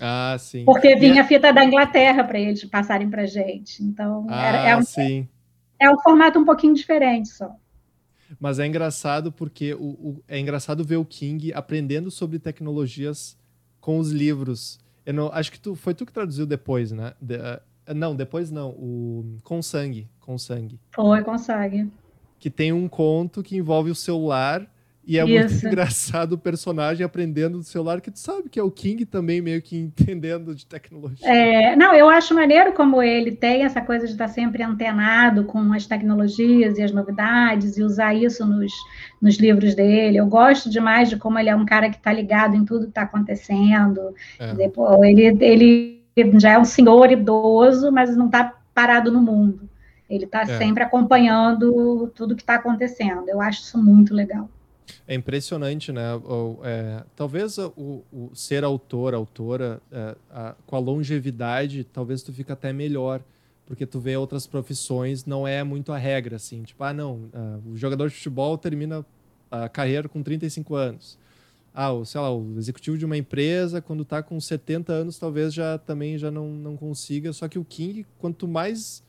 [0.00, 0.64] Ah, sim.
[0.64, 3.82] Porque vinha a fita da Inglaterra para eles passarem para gente.
[3.82, 5.28] Então, ah, era, é, um, sim.
[5.80, 7.50] é um formato um pouquinho diferente só.
[8.38, 13.36] Mas é engraçado porque o, o, é engraçado ver o King aprendendo sobre tecnologias
[13.80, 14.78] com os livros.
[15.04, 17.14] Eu não, acho que tu, foi tu que traduziu depois, né?
[17.20, 17.60] De, uh,
[17.94, 18.70] não, depois não.
[18.70, 20.08] O, com sangue.
[20.20, 20.78] Com sangue.
[20.92, 21.90] Foi, com sangue
[22.38, 24.66] que tem um conto que envolve o celular
[25.04, 25.54] e é Isso.
[25.54, 29.40] muito engraçado o personagem aprendendo do celular, que tu sabe que é o King também
[29.40, 31.26] meio que entendendo de tecnologia.
[31.26, 35.72] É, não, eu acho maneiro como ele tem essa coisa de estar sempre antenado com
[35.72, 38.72] as tecnologias e as novidades e usar isso nos,
[39.20, 40.18] nos livros dele.
[40.18, 42.90] Eu gosto demais de como ele é um cara que está ligado em tudo que
[42.90, 44.14] está acontecendo.
[44.38, 44.54] É.
[44.54, 45.97] Depois, ele, ele
[46.38, 49.68] já é um senhor idoso, mas não está parado no mundo.
[50.08, 50.58] Ele está é.
[50.58, 53.28] sempre acompanhando tudo que está acontecendo.
[53.28, 54.48] Eu acho isso muito legal.
[55.06, 56.02] É impressionante, né?
[56.62, 62.54] É, talvez o, o, ser autor, autora, é, a, com a longevidade, talvez tu fica
[62.54, 63.20] até melhor,
[63.66, 66.62] porque tu vê outras profissões, não é muito a regra, assim.
[66.62, 69.04] Tipo, ah, não, uh, o jogador de futebol termina
[69.50, 71.18] a carreira com 35 anos.
[71.80, 75.54] Ah, o, sei lá, o executivo de uma empresa, quando está com 70 anos, talvez
[75.54, 77.32] já também já não, não consiga.
[77.32, 79.00] Só que o King, quanto mais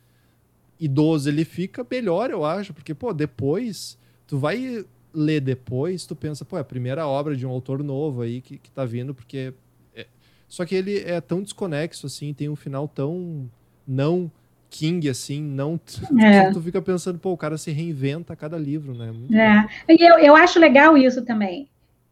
[0.79, 3.97] idoso ele fica, melhor, eu acho, porque, pô, depois,
[4.27, 8.21] tu vai ler depois, tu pensa, pô, é a primeira obra de um autor novo
[8.21, 9.51] aí que, que tá vindo, porque.
[9.95, 10.05] É...
[10.47, 13.49] Só que ele é tão desconexo, assim, tem um final tão
[13.87, 14.31] não
[14.69, 15.79] King, assim, não.
[16.21, 16.51] É.
[16.51, 19.11] Tu fica pensando, pô, o cara se reinventa a cada livro, né?
[19.11, 19.67] Muito é.
[19.89, 21.67] E eu, eu acho legal isso também.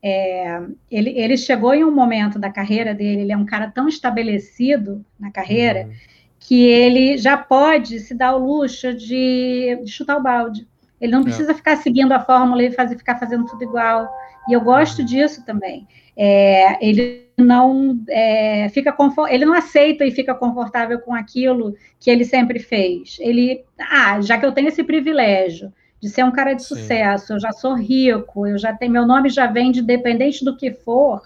[0.08, 3.88] É, ele, ele chegou em um momento da carreira dele, ele é um cara tão
[3.88, 5.86] estabelecido na carreira.
[5.88, 10.66] Uhum que ele já pode se dar o luxo de, de chutar o balde.
[11.00, 11.24] Ele não é.
[11.24, 11.54] precisa é.
[11.54, 14.10] ficar seguindo a fórmula e fazer, ficar fazendo tudo igual.
[14.48, 15.06] E eu gosto uhum.
[15.06, 15.86] disso também.
[16.16, 18.96] É, ele não é, fica
[19.30, 23.18] ele não aceita e fica confortável com aquilo que ele sempre fez.
[23.20, 26.76] Ele, ah, já que eu tenho esse privilégio de ser um cara de Sim.
[26.76, 30.56] sucesso, eu já sou rico, eu já tenho meu nome já vem de dependente do
[30.56, 31.22] que for,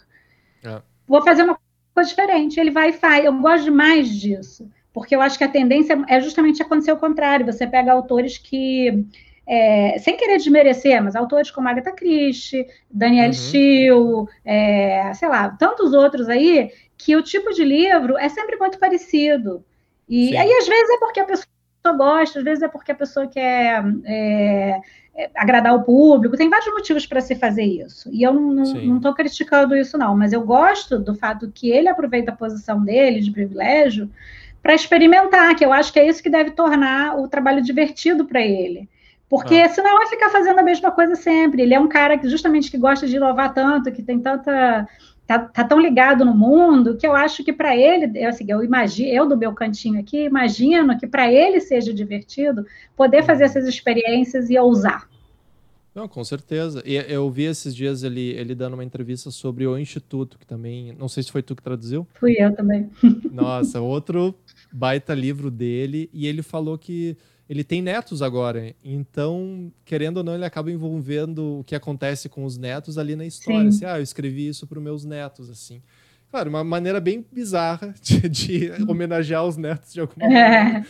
[0.63, 0.81] é.
[1.07, 1.57] vou fazer uma
[1.93, 2.59] coisa diferente.
[2.59, 3.25] Ele vai e faz.
[3.25, 7.45] Eu gosto demais disso porque eu acho que a tendência é justamente acontecer o contrário.
[7.45, 9.05] Você pega autores que,
[9.47, 13.33] é, sem querer desmerecer, mas autores como Agatha Christie, Daniel uhum.
[13.33, 18.77] Steele, é, sei lá, tantos outros aí, que o tipo de livro é sempre muito
[18.77, 19.63] parecido.
[20.09, 20.37] E Sim.
[20.37, 21.47] aí, às vezes, é porque a pessoa
[21.89, 24.79] gosta, às vezes é porque a pessoa quer é,
[25.15, 28.09] é agradar o público, tem vários motivos para se fazer isso.
[28.11, 32.31] E eu não estou criticando isso, não, mas eu gosto do fato que ele aproveita
[32.31, 34.09] a posição dele de privilégio
[34.61, 38.41] para experimentar, que eu acho que é isso que deve tornar o trabalho divertido para
[38.41, 38.87] ele.
[39.27, 39.69] Porque ah.
[39.69, 41.61] senão vai ficar fazendo a mesma coisa sempre.
[41.61, 44.87] Ele é um cara que justamente que gosta de inovar tanto, que tem tanta
[45.31, 48.63] tá, tá tão ligado no mundo, que eu acho que para ele, eu, assim, eu
[48.63, 52.65] imagino, eu do meu cantinho aqui, imagino que para ele seja divertido
[52.97, 53.49] poder fazer uhum.
[53.49, 55.09] essas experiências e ousar.
[55.93, 56.81] Não, com certeza.
[56.85, 60.95] E eu vi esses dias ele, ele dando uma entrevista sobre o Instituto, que também.
[60.97, 62.07] Não sei se foi tu que traduziu.
[62.13, 62.89] Fui eu também.
[63.29, 64.33] Nossa, outro
[64.71, 66.09] baita livro dele.
[66.13, 67.17] E ele falou que
[67.51, 68.73] ele tem netos agora.
[68.81, 73.25] Então, querendo ou não, ele acaba envolvendo o que acontece com os netos ali na
[73.25, 73.67] história.
[73.67, 75.81] Assim, ah, eu escrevi isso para os meus netos, assim.
[76.29, 80.79] Claro, uma maneira bem bizarra de, de homenagear os netos de alguma maneira.
[80.79, 80.85] É.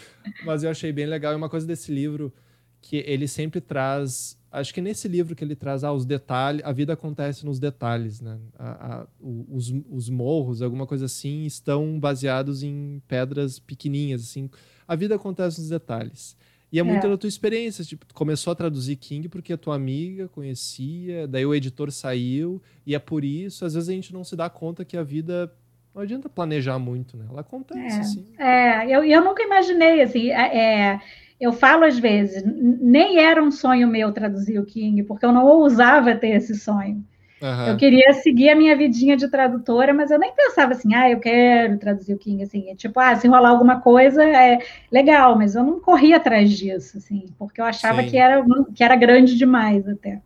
[0.46, 1.34] Mas eu achei bem legal.
[1.34, 2.32] E uma coisa desse livro
[2.80, 4.38] que ele sempre traz.
[4.52, 8.22] Acho que nesse livro que ele traz ah, os detalhes, a vida acontece nos detalhes,
[8.22, 8.38] né?
[8.60, 14.48] A, a, os, os morros, alguma coisa assim, estão baseados em pedras pequenininhas, assim.
[14.88, 16.38] A vida acontece nos detalhes.
[16.72, 17.10] E é muito é.
[17.10, 17.84] da tua experiência.
[17.84, 22.62] Tipo, tu começou a traduzir King porque a tua amiga conhecia, daí o editor saiu,
[22.86, 25.54] e é por isso, às vezes a gente não se dá conta que a vida.
[25.94, 27.26] Não adianta planejar muito, né?
[27.30, 28.00] Ela acontece, é.
[28.00, 28.28] assim.
[28.40, 31.02] É, eu, eu nunca imaginei, assim, é, é
[31.42, 35.44] eu falo às vezes, nem era um sonho meu traduzir o King, porque eu não
[35.44, 37.04] ousava ter esse sonho.
[37.42, 37.68] Uhum.
[37.70, 41.20] Eu queria seguir a minha vidinha de tradutora, mas eu nem pensava assim, ah, eu
[41.20, 44.60] quero traduzir o King, assim, é tipo, ah, se enrolar alguma coisa é
[44.92, 48.44] legal, mas eu não corria atrás disso, assim, porque eu achava que era,
[48.76, 50.22] que era grande demais até.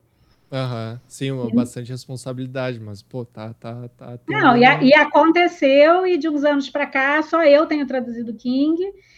[0.52, 1.00] Uhum.
[1.08, 4.20] Sim, uma, bastante responsabilidade, mas, pô, tá, tá, tá.
[4.28, 8.34] Não, e, a, e, aconteceu, e de uns anos para cá, só eu tenho traduzido
[8.34, 8.78] King,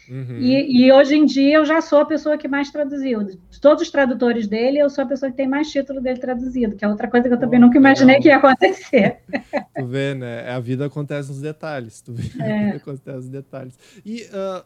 [0.10, 0.40] Uhum.
[0.40, 3.24] E, e, hoje em dia eu já sou a pessoa que mais traduziu.
[3.24, 6.76] De todos os tradutores dele, eu sou a pessoa que tem mais título dele traduzido,
[6.76, 8.22] que é outra coisa que eu também oh, nunca imaginei legal.
[8.22, 9.18] que ia acontecer.
[9.78, 10.50] Tu vê, né?
[10.50, 12.02] A vida acontece nos detalhes.
[12.02, 12.52] Tu vê, é.
[12.52, 13.78] a vida acontece nos detalhes.
[14.04, 14.64] E uh,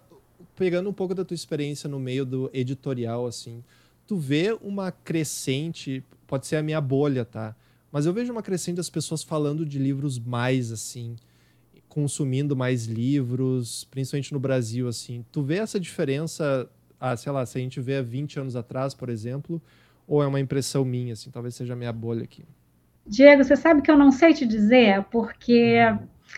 [0.56, 3.64] pegando um pouco da tua experiência no meio do editorial, assim,
[4.08, 7.54] tu vê uma crescente, pode ser a minha bolha, tá?
[7.92, 11.18] Mas eu vejo uma crescente das pessoas falando de livros mais, assim,
[11.90, 15.26] consumindo mais livros, principalmente no Brasil, assim.
[15.30, 18.94] Tu vê essa diferença, ah, sei lá, se a gente vê há 20 anos atrás,
[18.94, 19.62] por exemplo,
[20.08, 22.46] ou é uma impressão minha, assim, talvez seja a minha bolha aqui?
[23.06, 25.80] Diego, você sabe que eu não sei te dizer, porque,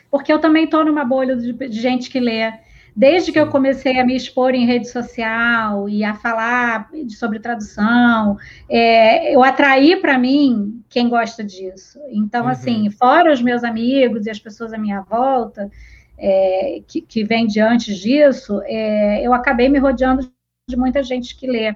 [0.09, 2.51] porque eu também estou numa bolha de, de gente que lê.
[2.95, 8.37] Desde que eu comecei a me expor em rede social e a falar sobre tradução,
[8.69, 11.99] é, eu atraí para mim quem gosta disso.
[12.11, 12.49] Então, uhum.
[12.49, 15.71] assim, fora os meus amigos e as pessoas à minha volta,
[16.17, 20.29] é, que, que vêm diante disso, é, eu acabei me rodeando
[20.69, 21.75] de muita gente que lê.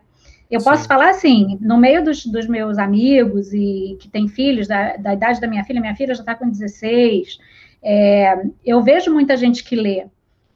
[0.49, 0.69] Eu Sim.
[0.69, 5.13] posso falar assim, no meio dos, dos, meus amigos e que tem filhos, da, da
[5.13, 7.39] idade da minha filha, minha filha já está com 16,
[7.83, 10.05] é, eu vejo muita gente que lê.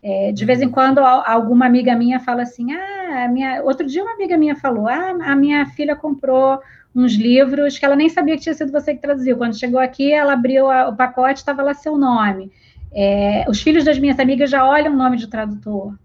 [0.03, 0.71] É, de vez em uhum.
[0.71, 3.61] quando, alguma amiga minha fala assim: ah, minha...
[3.63, 6.59] outro dia uma amiga minha falou: ah, a minha filha comprou
[6.95, 9.37] uns livros que ela nem sabia que tinha sido você que traduziu.
[9.37, 12.51] Quando chegou aqui, ela abriu a, o pacote, estava lá seu nome.
[12.93, 15.95] É, os filhos das minhas amigas já olham o nome de tradutor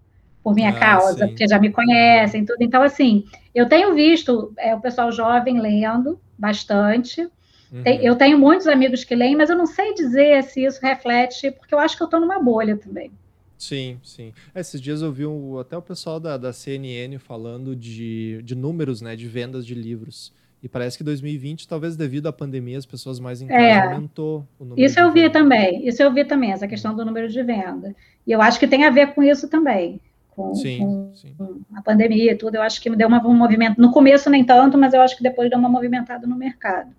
[0.41, 1.27] por minha ah, causa, sim.
[1.27, 2.61] porque já me conhecem, tudo.
[2.61, 7.21] Então, assim, eu tenho visto é, o pessoal jovem lendo bastante.
[7.69, 7.83] Uhum.
[7.83, 11.51] Tem, eu tenho muitos amigos que leem, mas eu não sei dizer se isso reflete,
[11.51, 13.11] porque eu acho que eu estou numa bolha também.
[13.57, 14.33] Sim, sim.
[14.53, 18.55] É, esses dias eu vi um, até o pessoal da, da CNN falando de, de
[18.55, 20.31] números, né, de vendas de livros.
[20.61, 24.47] E parece que 2020, talvez devido à pandemia, as pessoas mais em casa é, aumentou
[24.59, 24.85] o número.
[24.85, 27.95] Isso eu vi também, isso eu vi também, essa questão do número de venda.
[28.25, 30.01] E eu acho que tem a ver com isso também.
[30.31, 31.33] Com, sim, com, sim.
[31.37, 33.79] com a pandemia e tudo, eu acho que deu uma, um movimento.
[33.79, 36.89] No começo nem tanto, mas eu acho que depois deu uma movimentada no mercado.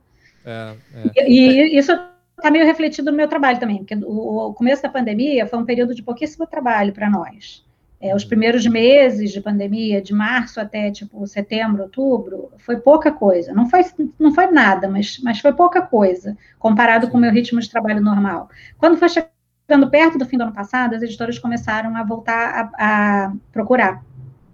[0.45, 0.75] É,
[1.17, 1.31] é.
[1.31, 1.93] E, e isso
[2.39, 5.65] está meio refletido no meu trabalho também, porque o, o, começo da pandemia foi um
[5.65, 7.67] período de pouquíssimo trabalho para nós.
[8.01, 13.53] É, os primeiros meses de pandemia, de março até tipo setembro, outubro, foi pouca coisa.
[13.53, 13.85] Não foi,
[14.19, 18.01] não foi nada, mas, mas foi pouca coisa comparado com o meu ritmo de trabalho
[18.01, 18.49] normal.
[18.79, 23.25] Quando foi chegando perto do fim do ano passado, as editoras começaram a voltar a,
[23.27, 24.01] a procurar.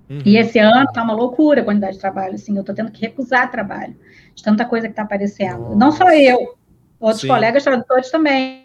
[0.08, 0.22] Uhum.
[0.24, 2.34] E esse ano está uma loucura a quantidade de trabalho.
[2.34, 3.94] Assim, eu estou tendo que recusar trabalho
[4.34, 5.60] de tanta coisa que está aparecendo.
[5.60, 5.76] Nossa.
[5.76, 6.56] Não só eu,
[7.04, 7.28] Outros Sim.
[7.28, 8.64] colegas tradutores também.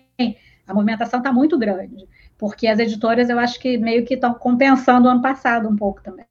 [0.66, 5.08] A movimentação está muito grande, porque as editoras eu acho que meio que estão compensando
[5.08, 6.26] o ano passado um pouco também.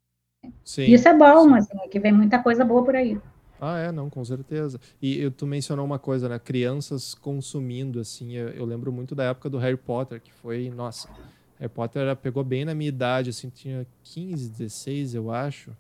[0.64, 0.84] Sim.
[0.84, 3.20] Isso é bom, assim, é que vem muita coisa boa por aí.
[3.60, 4.80] Ah, é, não, com certeza.
[5.02, 6.38] E tu mencionou uma coisa, né?
[6.38, 8.32] Crianças consumindo, assim.
[8.32, 11.10] Eu, eu, lembro muito da época do Harry Potter, que foi, nossa,
[11.58, 15.76] Harry Potter pegou bem na minha idade, assim, tinha 15, 16, eu acho.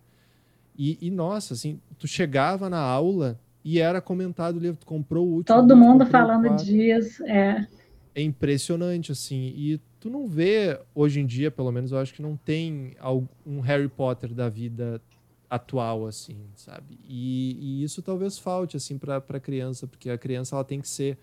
[0.76, 3.38] E, e nossa, assim, tu chegava na aula,
[3.70, 5.58] e era comentado o livro, tu comprou o último.
[5.58, 7.68] Todo mundo falando disso, é.
[8.14, 9.52] É impressionante, assim.
[9.54, 12.96] E tu não vê, hoje em dia, pelo menos, eu acho que não tem
[13.44, 15.02] um Harry Potter da vida
[15.50, 16.98] atual, assim, sabe?
[17.06, 20.88] E, e isso talvez falte, assim, para a criança, porque a criança ela tem que
[20.88, 21.18] ser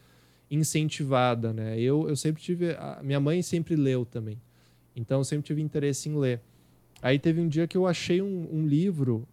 [0.49, 1.79] incentivada, né?
[1.79, 2.77] Eu, eu sempre tive.
[3.01, 4.39] Minha mãe sempre leu também.
[4.95, 6.41] Então eu sempre tive interesse em ler.
[7.01, 9.27] Aí teve um dia que eu achei um, um livro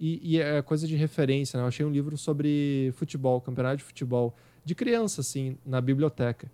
[0.00, 1.62] e, e é coisa de referência, né?
[1.62, 4.34] Eu achei um livro sobre futebol, campeonato de futebol,
[4.64, 6.50] de criança, assim, na biblioteca.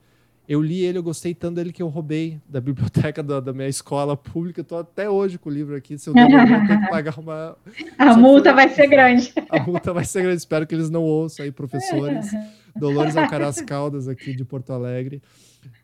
[0.48, 3.68] Eu li ele, eu gostei tanto dele que eu roubei da biblioteca da, da minha
[3.68, 4.60] escola pública.
[4.60, 5.96] Estou até hoje com o livro aqui.
[5.96, 7.56] Se eu devolver, eu tenho que pagar uma.
[7.98, 8.54] A Só multa foi...
[8.54, 9.32] vai ser grande.
[9.48, 10.38] A multa vai ser grande.
[10.38, 12.30] Espero que eles não ouçam aí, professores.
[12.74, 15.22] Dolores Alcaraz Caldas aqui de Porto Alegre.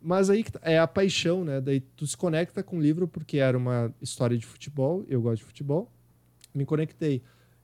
[0.01, 1.61] Mas aí tá, é a paixão, né?
[1.61, 5.05] Daí tu se conecta com o livro porque era uma história de futebol.
[5.09, 5.91] Eu gosto de futebol.
[6.55, 7.23] Me conectei.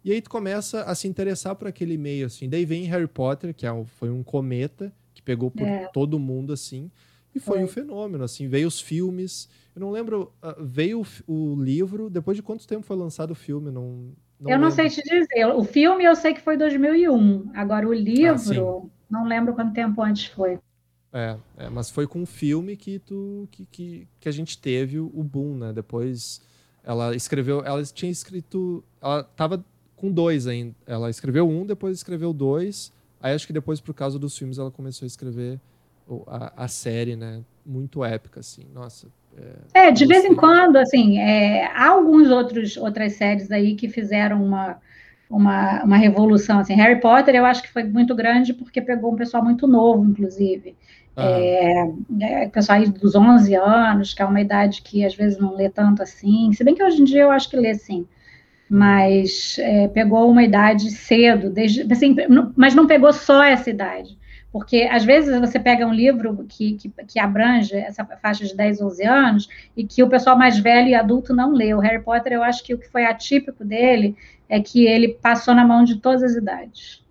[0.08, 2.48] E aí tu começa a se interessar por aquele meio, assim.
[2.48, 4.92] Daí vem Harry Potter, que é um, foi um cometa
[5.28, 5.86] pegou por é.
[5.92, 6.90] todo mundo assim.
[7.34, 8.48] E foi, foi, um fenômeno, assim.
[8.48, 9.46] Veio os filmes.
[9.76, 10.32] Eu não lembro.
[10.42, 12.08] Uh, veio o, o, livro.
[12.08, 13.70] Depois de quanto tempo foi lançado o filme?
[13.70, 15.44] Não, não eu não sei te dizer.
[15.54, 17.50] O filme eu sei que foi 2001.
[17.54, 20.58] Agora o livro, ah, não lembro quanto tempo antes foi.
[21.12, 24.98] É, é, mas foi com o filme que, tu, que, que, que a gente teve
[24.98, 25.74] o boom, né?
[25.74, 26.40] Depois
[26.82, 27.62] ela escreveu.
[27.62, 28.82] Ela tinha escrito.
[29.02, 29.62] Ela tava
[29.98, 30.74] com dois ainda.
[30.86, 32.92] Ela escreveu um, depois escreveu dois.
[33.20, 35.60] Aí acho que depois, por causa dos filmes, ela começou a escrever
[36.26, 37.40] a, a série, né?
[37.66, 38.62] Muito épica, assim.
[38.72, 39.08] Nossa.
[39.74, 43.88] É, é de vez em quando, assim, é, há alguns outros outras séries aí que
[43.88, 44.78] fizeram uma,
[45.28, 46.74] uma, uma revolução, assim.
[46.74, 50.76] Harry Potter, eu acho que foi muito grande porque pegou um pessoal muito novo, inclusive.
[51.16, 51.90] É,
[52.20, 55.68] é, pessoal aí dos 11 anos, que é uma idade que às vezes não lê
[55.68, 56.52] tanto assim.
[56.52, 58.06] Se bem que hoje em dia eu acho que lê sim
[58.68, 62.14] mas é, pegou uma idade cedo, desde, assim,
[62.56, 64.18] mas não pegou só essa idade,
[64.52, 68.80] porque às vezes você pega um livro que, que, que, abrange essa faixa de 10,
[68.80, 71.74] 11 anos e que o pessoal mais velho e adulto não lê.
[71.74, 74.16] O Harry Potter, eu acho que o que foi atípico dele
[74.48, 77.02] é que ele passou na mão de todas as idades.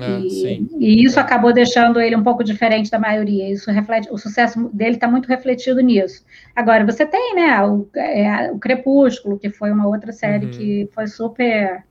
[0.00, 3.50] É, e, e, isso acabou deixando ele um pouco diferente da maioria.
[3.50, 6.24] Isso reflete, o sucesso dele está muito refletido nisso.
[6.54, 10.52] Agora, você tem, né, o, é, o Crepúsculo, que foi uma outra série uhum.
[10.52, 11.84] que foi super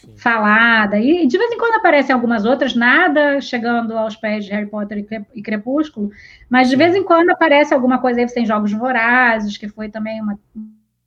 [0.00, 0.16] Sim.
[0.16, 4.66] falada, e de vez em quando aparecem algumas outras, nada chegando aos pés de Harry
[4.66, 6.10] Potter e Crepúsculo,
[6.48, 9.90] mas de vez em quando aparece alguma coisa aí, você tem Jogos Vorazes, que foi
[9.90, 10.38] também uma,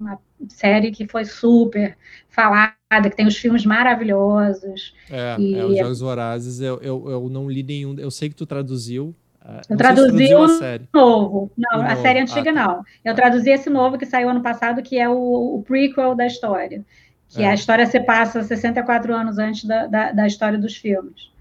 [0.04, 1.98] uma série que foi super
[2.30, 2.76] falada,
[3.10, 4.94] que tem os filmes maravilhosos.
[5.10, 5.56] É, e...
[5.56, 9.16] é os Jogos Vorazes, eu, eu, eu não li nenhum, eu sei que tu traduziu,
[9.46, 10.48] ah, eu traduzi o
[10.94, 11.52] novo.
[11.58, 12.02] Não, o a novo.
[12.02, 12.68] série antiga ah, tá.
[12.68, 12.84] não.
[13.04, 16.84] Eu traduzi esse novo que saiu ano passado, que é o, o prequel da história.
[17.28, 17.50] Que é.
[17.50, 21.34] a história se passa 64 anos antes da, da, da história dos filmes.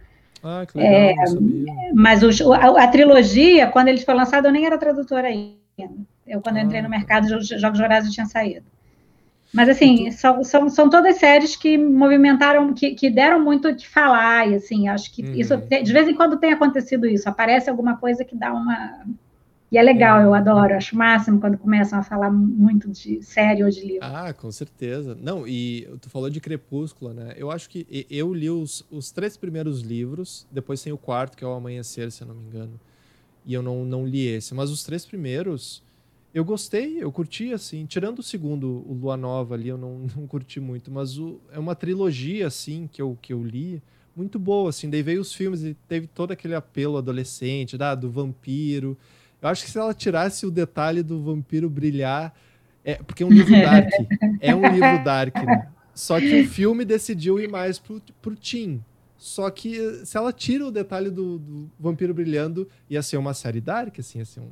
[0.42, 4.66] Ah, que legal, é, Mas os, a, a, trilogia, quando ele foi lançado, eu nem
[4.66, 5.94] era tradutora ainda.
[6.32, 8.64] Eu, quando ah, entrei no mercado, os Jogos Vorazes tinha saído.
[9.52, 13.86] Mas, assim, são, são, são todas séries que movimentaram, que, que deram muito o que
[13.86, 15.34] falar, e, assim, acho que uhum.
[15.34, 19.04] isso, de vez em quando tem acontecido isso, aparece alguma coisa que dá uma...
[19.70, 20.24] E é legal, uhum.
[20.24, 24.00] eu adoro, acho máximo quando começam a falar muito de série ou de livro.
[24.02, 25.14] Ah, com certeza.
[25.20, 27.34] Não, e tu falou de Crepúsculo, né?
[27.36, 31.44] Eu acho que eu li os, os três primeiros livros, depois tem o quarto, que
[31.44, 32.80] é o Amanhecer, se eu não me engano,
[33.44, 35.82] e eu não, não li esse, mas os três primeiros
[36.34, 37.84] eu gostei, eu curti, assim.
[37.84, 40.90] Tirando o segundo, o Lua Nova ali, eu não, não curti muito.
[40.90, 43.82] Mas o, é uma trilogia, assim, que eu, que eu li,
[44.16, 44.88] muito boa, assim.
[44.88, 48.96] Daí veio os filmes e teve todo aquele apelo adolescente, da, do vampiro.
[49.40, 52.34] Eu acho que se ela tirasse o detalhe do vampiro brilhar...
[52.84, 53.90] É, porque é um livro dark.
[54.40, 55.68] é um livro dark, né?
[55.94, 58.84] Só que o filme decidiu ir mais pro, pro teen.
[59.16, 63.60] Só que se ela tira o detalhe do, do, vampiro brilhando, ia ser uma série
[63.60, 64.50] dark, assim, ia ser um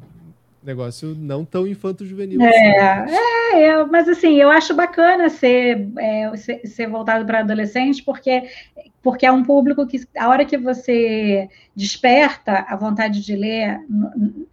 [0.62, 2.40] negócio não tão infanto-juvenil.
[2.42, 3.14] É, assim.
[3.14, 8.48] é, é, mas assim, eu acho bacana ser, é, ser, ser, voltado para adolescente, porque,
[9.02, 13.80] porque é um público que, a hora que você desperta a vontade de ler,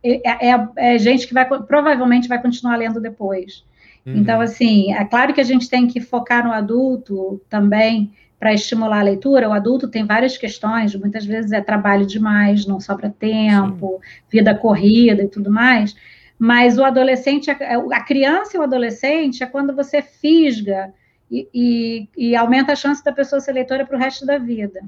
[0.03, 3.66] é, é, é gente que vai, provavelmente vai continuar lendo depois.
[4.05, 4.16] Uhum.
[4.16, 8.99] Então, assim, é claro que a gente tem que focar no adulto também, para estimular
[8.99, 13.99] a leitura, o adulto tem várias questões, muitas vezes é trabalho demais, não sobra tempo,
[14.01, 14.21] Sim.
[14.29, 15.95] vida corrida e tudo mais,
[16.38, 20.93] mas o adolescente, a criança e o adolescente é quando você fisga
[21.31, 24.81] e, e, e aumenta a chance da pessoa ser leitora para o resto da vida.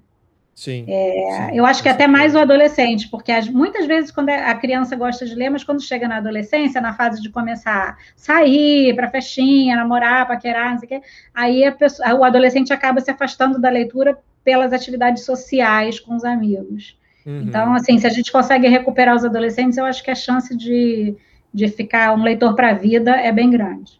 [0.60, 4.28] Sim, é, sim, eu acho que até mais o adolescente, porque as, muitas vezes quando
[4.28, 7.97] a criança gosta de ler, mas quando chega na adolescência, na fase de começar a
[8.14, 11.01] sair para festinha, namorar, paquerar, não sei o quê,
[11.34, 16.99] aí pessoa, o adolescente acaba se afastando da leitura pelas atividades sociais com os amigos.
[17.26, 17.43] Uhum.
[17.43, 21.16] Então, assim, se a gente consegue recuperar os adolescentes, eu acho que a chance de,
[21.53, 23.97] de ficar um leitor para a vida é bem grande.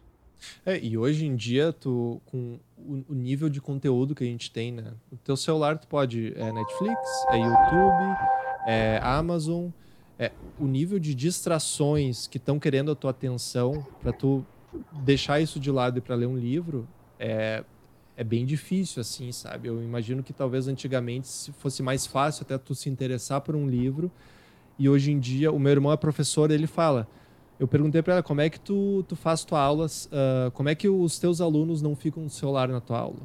[0.66, 4.50] É, e hoje em dia, tu, com o, o, nível de conteúdo que a gente
[4.50, 4.92] tem, né?
[5.10, 7.00] O teu celular tu pode é Netflix,
[7.30, 8.18] é YouTube,
[8.66, 9.68] é Amazon,
[10.18, 14.44] é o nível de distrações que estão querendo a tua atenção para tu
[15.02, 16.86] deixar isso de lado e para ler um livro
[17.18, 17.64] é
[18.20, 19.66] é bem difícil assim, sabe?
[19.66, 24.12] Eu imagino que talvez antigamente fosse mais fácil até tu se interessar por um livro
[24.78, 27.08] E hoje em dia, o meu irmão é professor, ele fala.
[27.60, 30.74] Eu perguntei para ela como é que tu, tu faz tua aulas, uh, como é
[30.74, 33.20] que os teus alunos não ficam no celular na tua aula?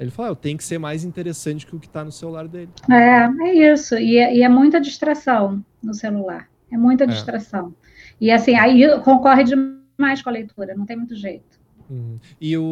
[0.00, 2.70] Ele falou, ah, tem que ser mais interessante que o que está no celular dele.
[2.90, 3.94] É, é isso.
[3.96, 6.48] E é, e é, muita distração no celular.
[6.72, 7.06] É muita é.
[7.08, 7.74] distração.
[8.18, 11.60] E assim, aí concorre demais com a leitura, não tem muito jeito.
[11.90, 12.18] Uhum.
[12.40, 12.62] E o,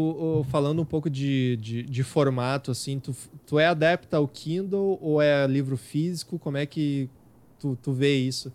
[0.40, 3.14] o, falando um pouco de, de, de, formato, assim, tu,
[3.46, 6.38] tu é adepta ao Kindle ou é livro físico?
[6.38, 7.10] Como é que
[7.58, 8.50] tu, tu vê isso?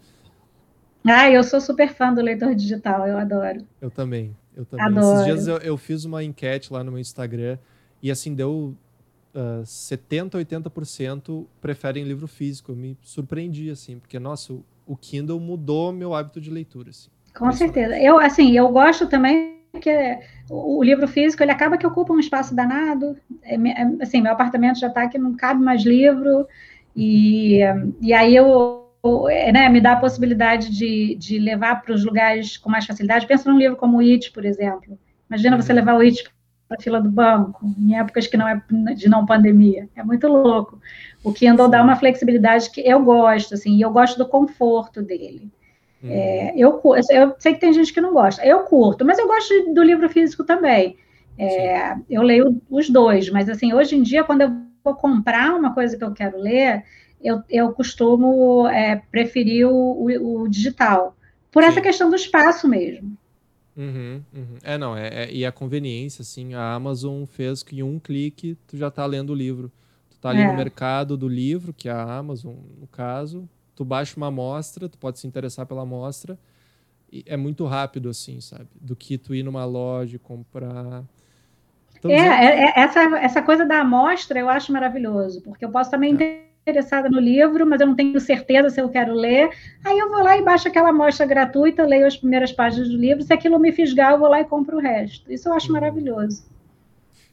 [1.05, 3.65] Ah, eu sou super fã do leitor digital, eu adoro.
[3.81, 4.85] Eu também, eu também.
[4.85, 5.13] Adoro.
[5.13, 7.57] Esses dias eu, eu fiz uma enquete lá no meu Instagram
[8.01, 8.75] e assim deu
[9.33, 12.71] uh, 70, 80% preferem livro físico.
[12.71, 16.89] Eu me surpreendi, assim, porque, nossa, o, o Kindle mudou meu hábito de leitura.
[16.89, 17.09] Assim.
[17.35, 17.97] Com certeza.
[17.99, 20.19] Eu, assim, eu gosto também que
[20.49, 23.15] o, livro físico ele acaba que ocupa um espaço danado.
[23.43, 26.47] É, é, assim, meu apartamento já está que não cabe mais livro
[26.95, 27.59] e,
[28.01, 28.86] e aí eu
[29.53, 33.27] né, me dá a possibilidade de, de levar para os lugares com mais facilidade.
[33.27, 34.97] Pensa num livro como o It, por exemplo.
[35.29, 35.79] Imagina você uhum.
[35.79, 36.23] levar o It
[36.67, 38.61] para a fila do banco, em épocas que não é
[38.93, 39.87] de não pandemia.
[39.95, 40.81] É muito louco.
[41.23, 45.49] O Kindle dá uma flexibilidade que eu gosto, assim, e eu gosto do conforto dele.
[46.03, 46.11] Uhum.
[46.11, 48.45] É, eu, eu sei que tem gente que não gosta.
[48.45, 50.97] Eu curto, mas eu gosto do livro físico também.
[51.37, 54.51] É, eu leio os dois, mas assim, hoje em dia, quando eu
[54.83, 56.83] vou comprar uma coisa que eu quero ler,
[57.21, 61.15] eu, eu costumo é, preferir o, o, o, digital,
[61.51, 61.69] por Sim.
[61.69, 63.17] essa questão do espaço mesmo.
[63.75, 64.57] Uhum, uhum.
[64.63, 68.57] É, não, é, é, e a conveniência, assim, a Amazon fez que em um clique
[68.67, 69.71] tu já está lendo o livro.
[70.09, 70.55] Tu está ali no é.
[70.55, 75.19] mercado do livro, que é a Amazon, no caso, tu baixa uma amostra, tu pode
[75.19, 76.39] se interessar pela amostra,
[77.11, 78.67] e é muito rápido, assim, sabe?
[78.81, 81.03] Do que tu ir numa loja e comprar.
[81.97, 85.89] Então, é, é, é, essa, essa coisa da amostra eu acho maravilhoso, porque eu posso
[85.89, 86.46] também é.
[86.67, 89.49] Interessada no livro, mas eu não tenho certeza se eu quero ler.
[89.85, 93.23] Aí eu vou lá e baixo aquela amostra gratuita, leio as primeiras páginas do livro.
[93.23, 95.31] Se aquilo me fisgar, eu vou lá e compro o resto.
[95.31, 95.73] Isso eu acho uhum.
[95.73, 96.45] maravilhoso.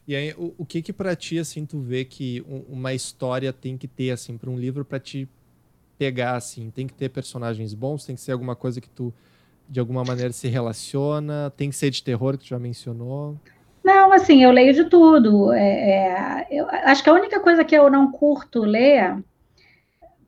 [0.07, 3.77] E aí, o, o que que para ti, assim, tu vê que uma história tem
[3.77, 5.29] que ter, assim, para um livro para te
[5.99, 6.71] pegar, assim?
[6.71, 8.05] Tem que ter personagens bons?
[8.05, 9.13] Tem que ser alguma coisa que tu,
[9.69, 11.53] de alguma maneira, se relaciona?
[11.57, 13.37] Tem que ser de terror, que tu já mencionou?
[13.85, 15.53] Não, assim, eu leio de tudo.
[15.53, 19.23] É, é, eu acho que a única coisa que eu não curto ler,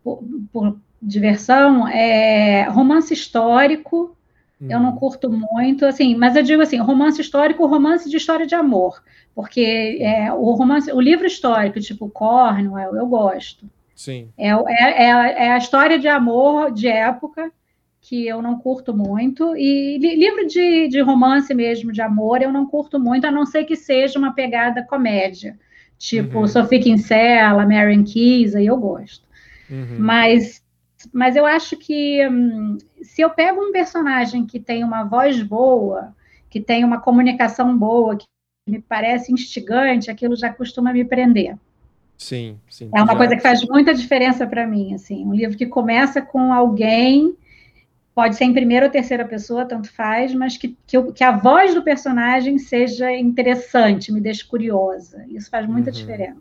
[0.04, 4.14] por, por diversão, é romance histórico.
[4.60, 4.68] Hum.
[4.70, 4.96] Eu não uhum.
[4.96, 9.02] curto muito, assim, mas eu digo assim, romance histórico, romance de história de amor,
[9.34, 13.68] porque é, o romance, o livro histórico, tipo Cornwell, eu gosto.
[13.94, 14.30] Sim.
[14.36, 17.52] É, é, é, é, a história de amor de época
[18.08, 19.56] que eu não curto muito.
[19.56, 23.64] E livro de, de romance mesmo, de amor, eu não curto muito, a não ser
[23.64, 25.58] que seja uma pegada comédia.
[25.98, 26.46] Tipo uhum.
[26.46, 29.26] Sophie Kinsella, Marion Keys, aí eu gosto.
[29.68, 29.96] Uhum.
[29.98, 30.62] Mas,
[31.12, 36.14] mas eu acho que hum, se eu pego um personagem que tem uma voz boa,
[36.48, 38.26] que tem uma comunicação boa, que
[38.68, 41.56] me parece instigante, aquilo já costuma me prender.
[42.16, 42.88] Sim, sim.
[42.94, 43.18] É uma já...
[43.18, 47.36] coisa que faz muita diferença para mim, assim, um livro que começa com alguém,
[48.16, 51.74] pode ser em primeira ou terceira pessoa, tanto faz, mas que, que, que a voz
[51.74, 55.22] do personagem seja interessante, me deixe curiosa.
[55.28, 55.96] Isso faz muita uhum.
[55.96, 56.40] diferença.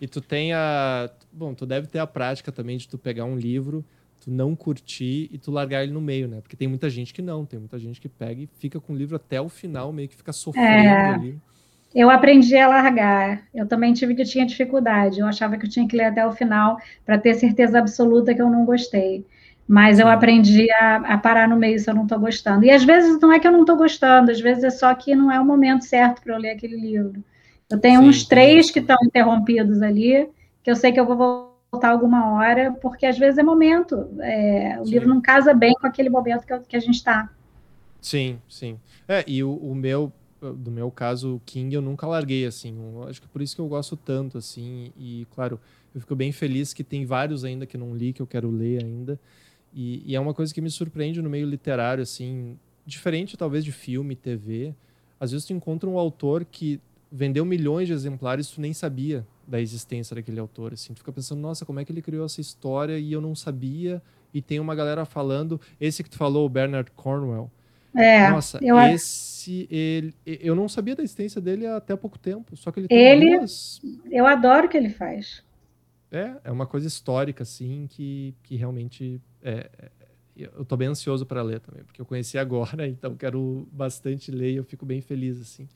[0.00, 3.36] E tu tem a, bom, tu deve ter a prática também de tu pegar um
[3.36, 3.84] livro,
[4.18, 6.40] tu não curtir e tu largar ele no meio, né?
[6.40, 8.96] Porque tem muita gente que não, tem muita gente que pega e fica com o
[8.96, 11.10] livro até o final, meio que fica sofrendo é...
[11.10, 11.38] ali.
[11.94, 13.42] Eu aprendi a largar.
[13.54, 15.20] Eu também tive que tinha dificuldade.
[15.20, 18.40] Eu achava que eu tinha que ler até o final para ter certeza absoluta que
[18.40, 19.26] eu não gostei.
[19.66, 22.64] Mas eu aprendi a, a parar no meio se eu não estou gostando.
[22.64, 25.14] E às vezes não é que eu não estou gostando, às vezes é só que
[25.14, 27.22] não é o momento certo para eu ler aquele livro.
[27.70, 30.28] Eu tenho Sim, uns três que estão interrompidos ali,
[30.62, 34.08] que eu sei que eu vou voltar alguma hora, porque às vezes é momento.
[34.20, 34.92] É, o sim.
[34.92, 37.30] livro não casa bem com aquele momento que, que a gente está.
[38.00, 38.78] Sim, sim.
[39.08, 42.76] É, e o, o meu, do meu caso, o King, eu nunca larguei, assim.
[42.94, 44.92] Eu acho que por isso que eu gosto tanto, assim.
[44.98, 45.58] E, claro,
[45.94, 48.82] eu fico bem feliz que tem vários ainda que não li, que eu quero ler
[48.84, 49.18] ainda.
[49.74, 52.58] E, e é uma coisa que me surpreende no meio literário, assim.
[52.86, 54.74] Diferente, talvez, de filme, TV.
[55.18, 59.26] Às vezes tu encontra um autor que vendeu milhões de exemplares e tu nem sabia
[59.46, 60.94] da existência daquele autor, assim.
[60.94, 64.02] Tu fica pensando, nossa, como é que ele criou essa história e eu não sabia.
[64.32, 65.60] E tem uma galera falando...
[65.80, 67.50] Esse que tu falou, o Bernard Cornwell
[67.94, 68.78] é, Nossa, eu...
[68.78, 72.86] esse ele, eu não sabia da existência dele até há pouco tempo, só que ele
[72.90, 73.82] ele, duas...
[74.10, 75.42] eu adoro o que ele faz.
[76.12, 79.90] É, é uma coisa histórica assim que, que realmente é, é
[80.36, 84.52] eu tô bem ansioso para ler também, porque eu conheci agora, então quero bastante ler
[84.52, 85.68] e eu fico bem feliz assim.